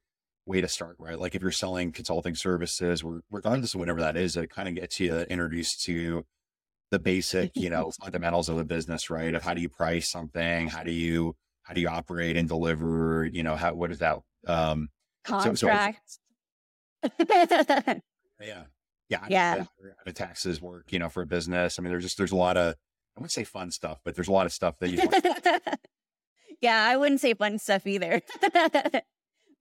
way 0.46 0.62
to 0.62 0.68
start, 0.68 0.96
right? 0.98 1.20
Like 1.20 1.36
if 1.36 1.42
you're 1.42 1.52
selling 1.52 1.92
consulting 1.92 2.36
services, 2.36 3.04
regardless 3.30 3.74
of 3.74 3.80
whatever 3.80 4.00
that 4.00 4.16
is, 4.16 4.38
it 4.38 4.50
kind 4.50 4.70
of 4.70 4.76
gets 4.76 5.00
you 5.00 5.14
introduced 5.14 5.84
to 5.86 6.24
the 6.90 7.00
basic, 7.00 7.52
you 7.56 7.70
know, 7.70 7.92
fundamentals 8.02 8.50
of 8.50 8.56
the 8.56 8.66
business, 8.66 9.10
right? 9.10 9.34
Of 9.36 9.44
how 9.44 9.54
do 9.54 9.62
you 9.62 9.70
price 9.70 10.10
something? 10.10 10.68
How 10.68 10.84
do 10.84 10.92
you 10.92 11.36
how 11.64 11.74
do 11.74 11.82
you 11.82 11.88
operate 11.88 12.38
and 12.38 12.48
deliver? 12.48 13.30
You 13.32 13.44
know, 13.44 13.56
how 13.56 13.74
what 13.74 13.92
is 13.92 14.00
that 14.00 14.20
um 14.48 14.90
contract? 15.24 16.02
So, 17.04 17.10
so 17.18 17.20
yeah. 18.42 18.64
Yeah. 19.10 19.26
Yeah. 19.30 19.58
How 19.58 19.68
the 20.06 20.14
taxes 20.14 20.62
work, 20.62 20.92
you 20.92 21.00
know, 21.00 21.10
for 21.10 21.22
a 21.22 21.28
business. 21.28 21.78
I 21.78 21.82
mean, 21.82 21.92
there's 21.92 22.04
just 22.04 22.18
there's 22.18 22.32
a 22.32 22.38
lot 22.38 22.58
of 22.58 22.76
I 23.18 23.20
wouldn't 23.20 23.32
say 23.32 23.44
fun 23.44 23.72
stuff, 23.72 24.00
but 24.04 24.16
there's 24.16 24.30
a 24.30 24.32
lot 24.32 24.46
of 24.46 24.54
stuff 24.54 24.76
that 24.80 24.90
you 24.90 25.00
yeah, 26.62 26.86
I 26.86 26.96
wouldn't 26.96 27.20
say 27.20 27.34
fun 27.34 27.60
stuff 27.60 27.86
either. 27.86 28.22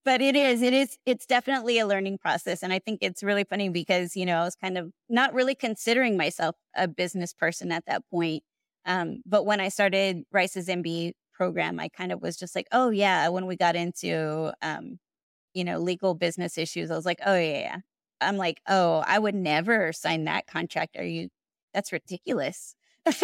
but 0.05 0.21
it 0.21 0.37
is, 0.37 0.63
it 0.63 0.73
is, 0.73 0.99
it's 1.07 1.27
definitely 1.27 1.79
a 1.79 1.87
learning 1.87 2.19
process. 2.19 2.63
And 2.63 2.73
I 2.73 2.79
think 2.79 3.01
it's 3.03 3.23
really 3.23 3.45
funny 3.45 3.69
because, 3.71 4.15
you 4.15 4.25
know, 4.25 4.41
I 4.41 4.45
was 4.45 4.55
kind 4.55 4.79
of 4.79 4.93
not 5.09 5.35
really 5.35 5.55
considering 5.55 6.17
myself 6.17 6.57
a 6.77 6.87
business 6.87 7.33
person 7.33 7.73
at 7.73 7.85
that 7.87 8.03
point. 8.11 8.43
Um, 8.87 9.23
but 9.27 9.45
when 9.45 9.61
I 9.61 9.69
started 9.69 10.25
Rice's 10.31 10.69
MBA 10.69 11.13
program, 11.41 11.81
I 11.81 11.89
kind 11.89 12.13
of 12.13 12.21
was 12.21 12.37
just 12.37 12.55
like, 12.55 12.67
oh, 12.71 12.91
yeah. 12.91 13.29
When 13.29 13.47
we 13.47 13.57
got 13.57 13.75
into, 13.75 14.53
um, 14.61 14.99
you 15.55 15.65
know, 15.65 15.79
legal 15.79 16.13
business 16.13 16.59
issues, 16.59 16.91
I 16.91 16.97
was 16.97 17.07
like, 17.07 17.21
oh, 17.25 17.35
yeah, 17.35 17.61
yeah. 17.61 17.77
I'm 18.21 18.37
like, 18.37 18.61
oh, 18.69 19.03
I 19.07 19.19
would 19.19 19.35
never 19.35 19.91
sign 19.95 20.25
that 20.25 20.47
contract. 20.47 20.99
Are 20.99 21.03
you, 21.03 21.31
that's 21.73 21.93
ridiculous. 21.93 22.75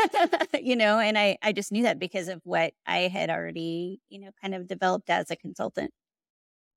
you 0.59 0.77
know, 0.77 0.99
and 0.99 1.19
I, 1.19 1.37
I 1.43 1.53
just 1.53 1.73
knew 1.73 1.83
that 1.83 1.99
because 1.99 2.29
of 2.29 2.41
what 2.45 2.73
I 2.87 3.01
had 3.01 3.29
already, 3.29 4.01
you 4.09 4.21
know, 4.21 4.31
kind 4.41 4.55
of 4.55 4.67
developed 4.67 5.11
as 5.11 5.31
a 5.31 5.37
consultant. 5.37 5.91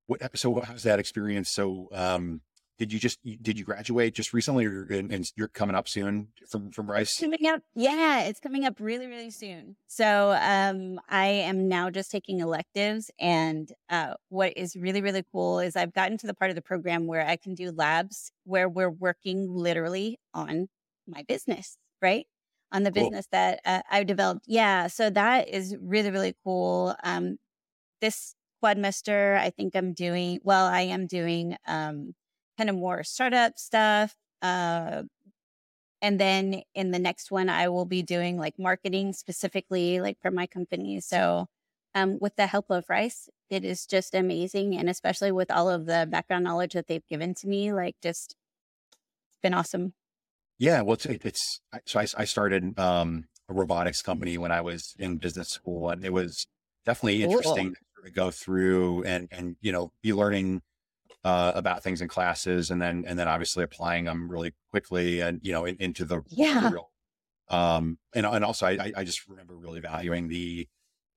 What 0.07 0.37
so 0.37 0.59
how's 0.59 0.83
that 0.83 0.99
experience? 0.99 1.49
So 1.49 1.87
um 1.93 2.41
did 2.79 2.93
you 2.93 2.97
just 2.97 3.19
did 3.41 3.59
you 3.59 3.65
graduate 3.65 4.15
just 4.15 4.33
recently 4.33 4.65
or 4.65 4.83
and, 4.89 5.11
and 5.11 5.31
you're 5.35 5.49
coming 5.49 5.75
up 5.75 5.87
soon 5.87 6.29
from 6.49 6.71
from 6.71 6.89
Rice? 6.89 7.19
Coming 7.19 7.45
up, 7.47 7.61
yeah, 7.75 8.21
it's 8.21 8.39
coming 8.39 8.65
up 8.65 8.75
really 8.79 9.05
really 9.05 9.29
soon. 9.29 9.75
So 9.87 10.31
um 10.41 10.99
I 11.09 11.27
am 11.27 11.67
now 11.67 11.89
just 11.89 12.09
taking 12.09 12.39
electives 12.39 13.11
and 13.19 13.71
uh 13.89 14.13
what 14.29 14.53
is 14.57 14.75
really 14.77 15.01
really 15.01 15.23
cool 15.31 15.59
is 15.59 15.75
I've 15.75 15.93
gotten 15.93 16.17
to 16.19 16.27
the 16.27 16.33
part 16.33 16.49
of 16.49 16.55
the 16.55 16.61
program 16.61 17.05
where 17.05 17.27
I 17.27 17.35
can 17.35 17.53
do 17.53 17.71
labs 17.71 18.31
where 18.45 18.69
we're 18.69 18.89
working 18.89 19.53
literally 19.53 20.17
on 20.33 20.69
my 21.05 21.23
business, 21.27 21.77
right? 22.01 22.25
on 22.71 22.83
the 22.83 22.91
business 22.91 23.25
that 23.31 23.59
uh, 23.65 23.81
I've 23.89 24.05
developed. 24.05 24.45
Yeah, 24.45 24.85
so 24.85 25.09
that 25.09 25.47
is 25.49 25.75
really 25.81 26.11
really 26.11 26.35
cool. 26.43 26.95
Um, 27.03 27.37
this 27.99 28.35
quadmester, 28.63 29.37
I 29.39 29.49
think 29.49 29.75
I'm 29.75 29.93
doing 29.93 30.39
well. 30.43 30.67
I 30.67 30.81
am 30.81 31.07
doing 31.07 31.57
um, 31.67 32.13
kind 32.59 32.69
of 32.69 32.75
more 32.75 33.03
startup 33.03 33.57
stuff. 33.57 34.13
Uh, 34.41 35.03
and 36.01 36.19
then 36.19 36.61
in 36.75 36.91
the 36.91 36.99
next 36.99 37.31
one, 37.31 37.49
I 37.49 37.69
will 37.69 37.85
be 37.85 38.03
doing 38.03 38.37
like 38.37 38.59
marketing 38.59 39.13
specifically, 39.13 40.01
like 40.01 40.17
for 40.21 40.29
my 40.29 40.45
company. 40.45 40.99
So, 40.99 41.47
um, 41.95 42.19
with 42.19 42.35
the 42.35 42.47
help 42.47 42.69
of 42.69 42.85
Rice, 42.89 43.29
it 43.49 43.63
is 43.63 43.85
just 43.85 44.13
amazing. 44.13 44.77
And 44.77 44.89
especially 44.89 45.31
with 45.31 45.49
all 45.49 45.69
of 45.69 45.85
the 45.85 46.07
background 46.09 46.43
knowledge 46.43 46.73
that 46.73 46.87
they've 46.87 47.07
given 47.07 47.33
to 47.35 47.47
me, 47.47 47.73
like 47.73 47.95
just 48.03 48.35
it's 49.31 49.41
been 49.41 49.53
awesome. 49.53 49.93
Yeah, 50.57 50.81
well, 50.81 50.95
it's, 50.95 51.05
it's 51.05 51.61
so 51.85 51.99
I, 51.99 52.07
I 52.17 52.25
started 52.25 52.77
um, 52.77 53.25
a 53.47 53.53
robotics 53.53 54.01
company 54.01 54.37
when 54.37 54.51
I 54.51 54.59
was 54.59 54.93
in 54.99 55.17
business 55.17 55.47
school, 55.47 55.89
and 55.89 56.03
it 56.03 56.11
was 56.11 56.45
definitely 56.85 57.23
interesting 57.23 57.75
cool. 57.95 58.05
to 58.05 58.11
go 58.11 58.31
through 58.31 59.03
and 59.03 59.29
and 59.31 59.55
you 59.61 59.71
know 59.71 59.91
be 60.03 60.11
learning 60.13 60.61
uh, 61.23 61.51
about 61.55 61.83
things 61.83 62.01
in 62.01 62.07
classes, 62.07 62.71
and 62.71 62.81
then 62.81 63.03
and 63.07 63.17
then 63.17 63.27
obviously 63.27 63.63
applying 63.63 64.05
them 64.05 64.29
really 64.29 64.53
quickly, 64.71 65.21
and 65.21 65.39
you 65.43 65.51
know 65.51 65.65
in, 65.65 65.75
into 65.79 66.05
the 66.05 66.21
yeah. 66.29 66.69
Real, 66.69 66.91
um, 67.49 67.97
and 68.13 68.25
and 68.25 68.43
also 68.45 68.67
I 68.67 68.91
I 68.95 69.03
just 69.03 69.27
remember 69.27 69.55
really 69.55 69.79
valuing 69.79 70.27
the 70.27 70.67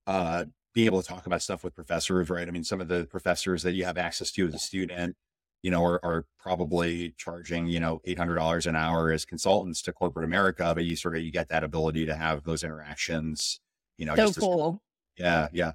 uh 0.07 0.45
being 0.75 0.87
able 0.87 1.03
to 1.03 1.09
talk 1.09 1.27
about 1.27 1.43
stuff 1.43 1.63
with 1.63 1.75
professors, 1.75 2.31
right? 2.31 2.49
I 2.49 2.51
mean, 2.51 2.65
some 2.65 2.81
of 2.81 2.89
the 2.89 3.07
professors 3.11 3.63
that 3.63 3.73
you 3.73 3.85
have 3.85 3.99
access 3.99 4.33
to 4.33 4.47
as 4.49 4.55
a 4.55 4.59
student 4.59 5.17
you 5.63 5.71
know, 5.71 5.85
are, 5.85 6.05
are 6.05 6.27
probably 6.39 7.15
charging, 7.17 7.69
you 7.69 7.79
know, 7.79 8.01
$800 8.07 8.67
an 8.67 8.77
hour 8.77 9.13
as 9.13 9.25
consultants 9.25 9.81
to 9.83 9.93
corporate 9.93 10.25
America, 10.25 10.73
but 10.75 10.85
you 10.85 10.97
sort 10.97 11.17
of, 11.17 11.23
you 11.23 11.31
get 11.31 11.49
that 11.49 11.63
ability 11.63 12.05
to 12.07 12.17
have 12.17 12.43
those 12.43 12.65
interactions, 12.65 13.61
you 13.97 14.05
know, 14.05 14.17
so 14.17 14.41
cool. 14.41 14.83
yeah. 15.17 15.49
Yeah. 15.53 15.73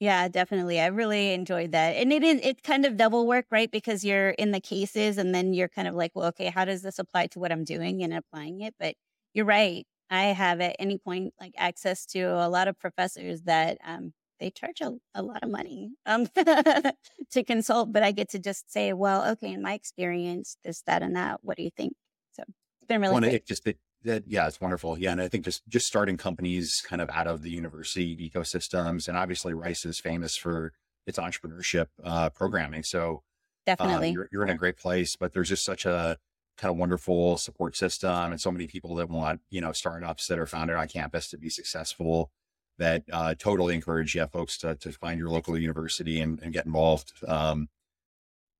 Yeah, 0.00 0.28
definitely. 0.28 0.80
I 0.80 0.86
really 0.86 1.32
enjoyed 1.32 1.72
that. 1.72 1.96
And 1.96 2.12
it 2.12 2.22
is 2.22 2.40
it's 2.42 2.60
kind 2.62 2.84
of 2.84 2.96
double 2.96 3.26
work, 3.26 3.46
right? 3.50 3.70
Because 3.70 4.04
you're 4.04 4.30
in 4.30 4.50
the 4.50 4.60
cases 4.60 5.18
and 5.18 5.34
then 5.34 5.54
you're 5.54 5.68
kind 5.68 5.86
of 5.88 5.94
like, 5.94 6.12
well, 6.14 6.26
okay, 6.26 6.46
how 6.50 6.64
does 6.64 6.82
this 6.82 6.98
apply 6.98 7.28
to 7.28 7.38
what 7.38 7.52
I'm 7.52 7.64
doing 7.64 8.02
and 8.02 8.12
applying 8.12 8.60
it? 8.60 8.74
But 8.78 8.96
you're 9.34 9.44
right. 9.44 9.86
I 10.10 10.24
have 10.26 10.60
at 10.60 10.76
any 10.78 10.98
point 10.98 11.32
like 11.40 11.54
access 11.56 12.06
to 12.06 12.20
a 12.22 12.48
lot 12.48 12.68
of 12.68 12.78
professors 12.78 13.42
that 13.42 13.78
um, 13.84 14.12
they 14.40 14.50
charge 14.50 14.80
a, 14.80 14.92
a 15.14 15.22
lot 15.22 15.42
of 15.42 15.50
money 15.50 15.92
um, 16.06 16.26
to 17.30 17.44
consult, 17.46 17.92
but 17.92 18.02
I 18.02 18.12
get 18.12 18.28
to 18.30 18.38
just 18.38 18.70
say, 18.72 18.92
well, 18.92 19.24
okay, 19.32 19.52
in 19.52 19.62
my 19.62 19.74
experience, 19.74 20.56
this, 20.64 20.82
that, 20.82 21.02
and 21.02 21.16
that. 21.16 21.40
What 21.42 21.56
do 21.56 21.62
you 21.62 21.70
think? 21.76 21.94
So 22.32 22.42
it's 22.46 22.86
been 22.88 23.00
really. 23.00 23.14
Well, 23.14 23.24
it 23.24 23.46
just 23.46 23.66
it, 23.66 23.78
that, 24.04 24.24
yeah, 24.26 24.46
it's 24.46 24.60
wonderful. 24.60 24.98
Yeah, 24.98 25.12
and 25.12 25.20
I 25.20 25.28
think 25.28 25.44
just 25.44 25.66
just 25.68 25.86
starting 25.86 26.16
companies 26.16 26.82
kind 26.86 27.02
of 27.02 27.10
out 27.10 27.26
of 27.26 27.42
the 27.42 27.50
university 27.50 28.30
ecosystems, 28.30 29.08
and 29.08 29.16
obviously 29.16 29.54
Rice 29.54 29.84
is 29.84 29.98
famous 29.98 30.36
for 30.36 30.72
its 31.06 31.18
entrepreneurship 31.18 31.86
uh, 32.02 32.30
programming. 32.30 32.82
So 32.82 33.22
uh, 33.66 33.76
definitely, 33.76 34.10
you're, 34.10 34.28
you're 34.32 34.44
in 34.44 34.50
a 34.50 34.56
great 34.56 34.76
place. 34.76 35.16
But 35.16 35.32
there's 35.32 35.48
just 35.48 35.64
such 35.64 35.86
a 35.86 36.18
kind 36.56 36.70
of 36.70 36.76
wonderful 36.76 37.36
support 37.36 37.76
system, 37.76 38.32
and 38.32 38.40
so 38.40 38.52
many 38.52 38.66
people 38.66 38.94
that 38.96 39.10
want 39.10 39.40
you 39.50 39.60
know 39.60 39.72
startups 39.72 40.26
that 40.28 40.38
are 40.38 40.46
founded 40.46 40.76
on 40.76 40.88
campus 40.88 41.28
to 41.30 41.38
be 41.38 41.48
successful 41.48 42.30
that 42.78 43.04
uh, 43.12 43.34
totally 43.38 43.74
encourage 43.74 44.14
yeah, 44.14 44.26
folks 44.26 44.58
to, 44.58 44.74
to 44.74 44.92
find 44.92 45.18
your 45.18 45.28
local 45.28 45.56
university 45.56 46.20
and, 46.20 46.40
and 46.42 46.52
get 46.52 46.66
involved. 46.66 47.12
Um, 47.26 47.68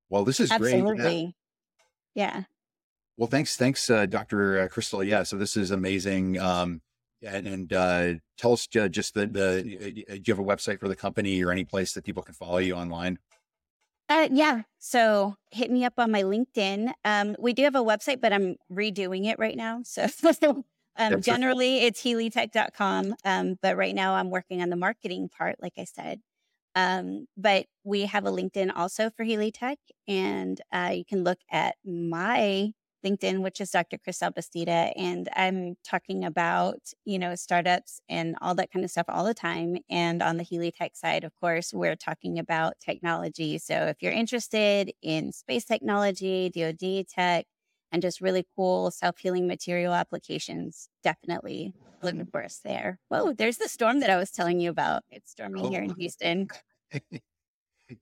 well, 0.09 0.25
this 0.25 0.41
is 0.41 0.53
Absolutely. 0.53 0.97
great. 0.97 1.35
Yeah. 2.15 2.37
yeah. 2.37 2.43
Well, 3.17 3.29
thanks, 3.29 3.57
thanks, 3.57 3.89
uh, 3.89 4.07
Dr. 4.07 4.61
Uh, 4.63 4.69
Christel. 4.69 5.07
Yeah, 5.07 5.23
so 5.23 5.37
this 5.37 5.57
is 5.57 5.71
amazing. 5.71 6.39
Um, 6.39 6.81
and, 7.23 7.47
and 7.47 7.73
uh, 7.73 8.13
tell 8.37 8.53
us 8.53 8.67
just 8.67 9.15
the, 9.15 9.27
the, 9.27 9.63
do 9.63 10.23
you 10.25 10.35
have 10.35 10.39
a 10.39 10.45
website 10.45 10.81
for 10.81 10.89
the 10.89 10.97
company 10.97 11.43
or 11.43 11.51
any 11.51 11.65
place 11.65 11.93
that 11.93 12.05
people 12.05 12.23
can 12.23 12.35
follow 12.35 12.59
you 12.59 12.75
online? 12.75 13.19
Uh, 14.09 14.29
yeah. 14.31 14.63
So 14.79 15.37
hit 15.51 15.71
me 15.71 15.85
up 15.85 15.95
on 15.97 16.11
my 16.11 16.23
LinkedIn. 16.23 16.93
Um, 17.05 17.37
we 17.39 17.53
do 17.53 17.63
have 17.63 17.75
a 17.75 17.83
website, 17.83 18.21
but 18.21 18.33
I'm 18.33 18.57
redoing 18.71 19.27
it 19.27 19.39
right 19.39 19.57
now. 19.57 19.81
So 19.85 20.07
um, 20.97 21.23
generally 21.23 21.79
it's 21.85 22.03
healietech.com. 22.03 23.15
Um, 23.25 23.59
but 23.63 23.77
right 23.77 23.95
now 23.95 24.15
I'm 24.15 24.31
working 24.31 24.61
on 24.61 24.69
the 24.69 24.77
marketing 24.77 25.31
part, 25.31 25.57
like 25.63 25.75
I 25.79 25.85
said. 25.85 26.21
Um, 26.75 27.27
but 27.37 27.67
we 27.85 28.03
have 28.03 28.27
a 28.27 28.33
LinkedIn 28.33 28.73
also 28.75 29.09
for 29.17 29.25
HealieTech, 29.25 29.77
and 30.09 30.61
uh, 30.73 30.91
you 30.93 31.05
can 31.05 31.23
look 31.23 31.39
at 31.49 31.77
my 31.85 32.73
LinkedIn, 33.05 33.41
which 33.41 33.61
is 33.61 33.71
Dr. 33.71 33.99
Christel 33.99 34.33
Bastida, 34.33 34.93
and 34.97 35.29
I'm 35.37 35.77
talking 35.85 36.25
about 36.25 36.79
you 37.05 37.19
know 37.19 37.35
startups 37.35 38.01
and 38.09 38.37
all 38.41 38.55
that 38.55 38.73
kind 38.73 38.85
of 38.85 38.91
stuff 38.91 39.07
all 39.09 39.25
the 39.25 39.35
time. 39.35 39.79
And 39.91 40.23
on 40.23 40.37
the 40.37 40.45
HealieTech 40.45 40.97
side, 40.97 41.25
of 41.25 41.33
course, 41.41 41.73
we're 41.73 41.97
talking 41.97 42.39
about 42.39 42.75
technology. 42.81 43.59
So 43.59 43.75
if 43.87 43.99
you're 44.01 44.13
interested 44.13 44.93
in 45.03 45.33
space 45.33 45.65
technology, 45.65 46.51
DoD 46.51 47.07
tech, 47.09 47.47
and 47.93 48.03
just 48.03 48.21
really 48.21 48.47
cool 48.57 48.91
self 48.91 49.19
healing 49.19 49.47
material 49.47 49.95
applications, 49.95 50.89
definitely 51.03 51.75
looking 52.03 52.21
mm-hmm. 52.21 52.31
for 52.31 52.45
us 52.45 52.61
there. 52.65 52.99
Whoa, 53.09 53.33
there's 53.33 53.59
the 53.59 53.69
storm 53.69 54.01
that 54.01 54.11
I 54.11 54.17
was 54.17 54.31
telling 54.31 54.61
you 54.61 54.71
about. 54.71 55.03
It's 55.11 55.31
storming 55.31 55.67
oh. 55.67 55.71
here 55.71 55.83
in 55.83 55.95
Houston. 55.95 56.49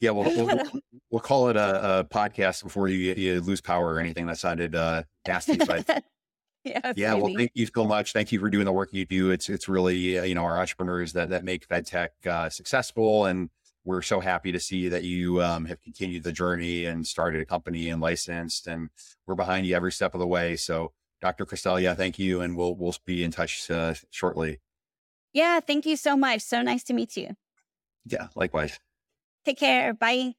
yeah, 0.01 0.11
well, 0.11 0.25
we'll, 0.25 0.63
we'll, 1.11 1.21
call 1.21 1.49
it 1.49 1.57
a, 1.57 2.01
a, 2.01 2.05
podcast 2.05 2.63
before 2.63 2.89
you, 2.89 3.15
you 3.15 3.41
lose 3.41 3.61
power 3.61 3.95
or 3.95 4.01
anything. 4.01 4.27
That 4.27 4.39
sounded 4.39 4.75
uh, 4.75 5.03
nasty, 5.27 5.57
but 5.57 6.05
yeah, 6.65 6.93
yeah. 6.97 7.15
Well, 7.15 7.33
thank 7.37 7.53
you 7.55 7.67
so 7.67 7.85
much. 7.85 8.13
Thank 8.13 8.33
you 8.33 8.41
for 8.41 8.51
doing 8.51 8.65
the 8.65 8.73
work 8.73 8.93
you 8.93 9.05
do. 9.05 9.31
It's 9.31 9.49
it's 9.49 9.69
really 9.69 10.19
uh, 10.19 10.25
you 10.25 10.35
know 10.35 10.45
our 10.45 10.59
entrepreneurs 10.59 11.13
that 11.15 11.31
that 11.31 11.45
make 11.45 11.69
FedTech 11.69 12.09
uh, 12.27 12.51
successful, 12.51 13.27
and 13.27 13.51
we're 13.85 14.03
so 14.03 14.21
happy 14.21 14.53
to 14.53 14.61
see 14.61 14.89
that 14.89 15.05
you 15.05 15.43
um, 15.43 15.65
have 15.65 15.81
continued 15.83 16.23
the 16.23 16.33
journey 16.33 16.85
and 16.85 17.07
started 17.07 17.41
a 17.41 17.45
company 17.45 17.89
and 17.89 18.01
licensed, 18.01 18.67
and 18.67 18.91
we're 19.27 19.35
behind 19.35 19.67
you 19.67 19.75
every 19.75 19.93
step 19.93 20.15
of 20.15 20.21
the 20.21 20.27
way. 20.27 20.57
So 20.57 20.93
Dr. 21.23 21.47
Cristelia, 21.47 21.97
thank 21.97 22.19
you. 22.19 22.43
And 22.43 22.57
we'll, 22.57 22.75
we'll 22.75 22.95
be 23.07 23.23
in 23.23 23.31
touch 23.31 23.71
uh, 23.71 23.95
shortly. 24.11 24.61
Yeah. 25.33 25.61
Thank 25.61 25.87
you 25.87 25.97
so 25.97 26.17
much. 26.17 26.43
So 26.43 26.61
nice 26.61 26.83
to 26.85 26.93
meet 26.93 27.17
you. 27.17 27.37
Yeah. 28.05 28.27
Likewise. 28.35 28.79
Take 29.45 29.59
care. 29.59 29.95
Bye. 29.95 30.35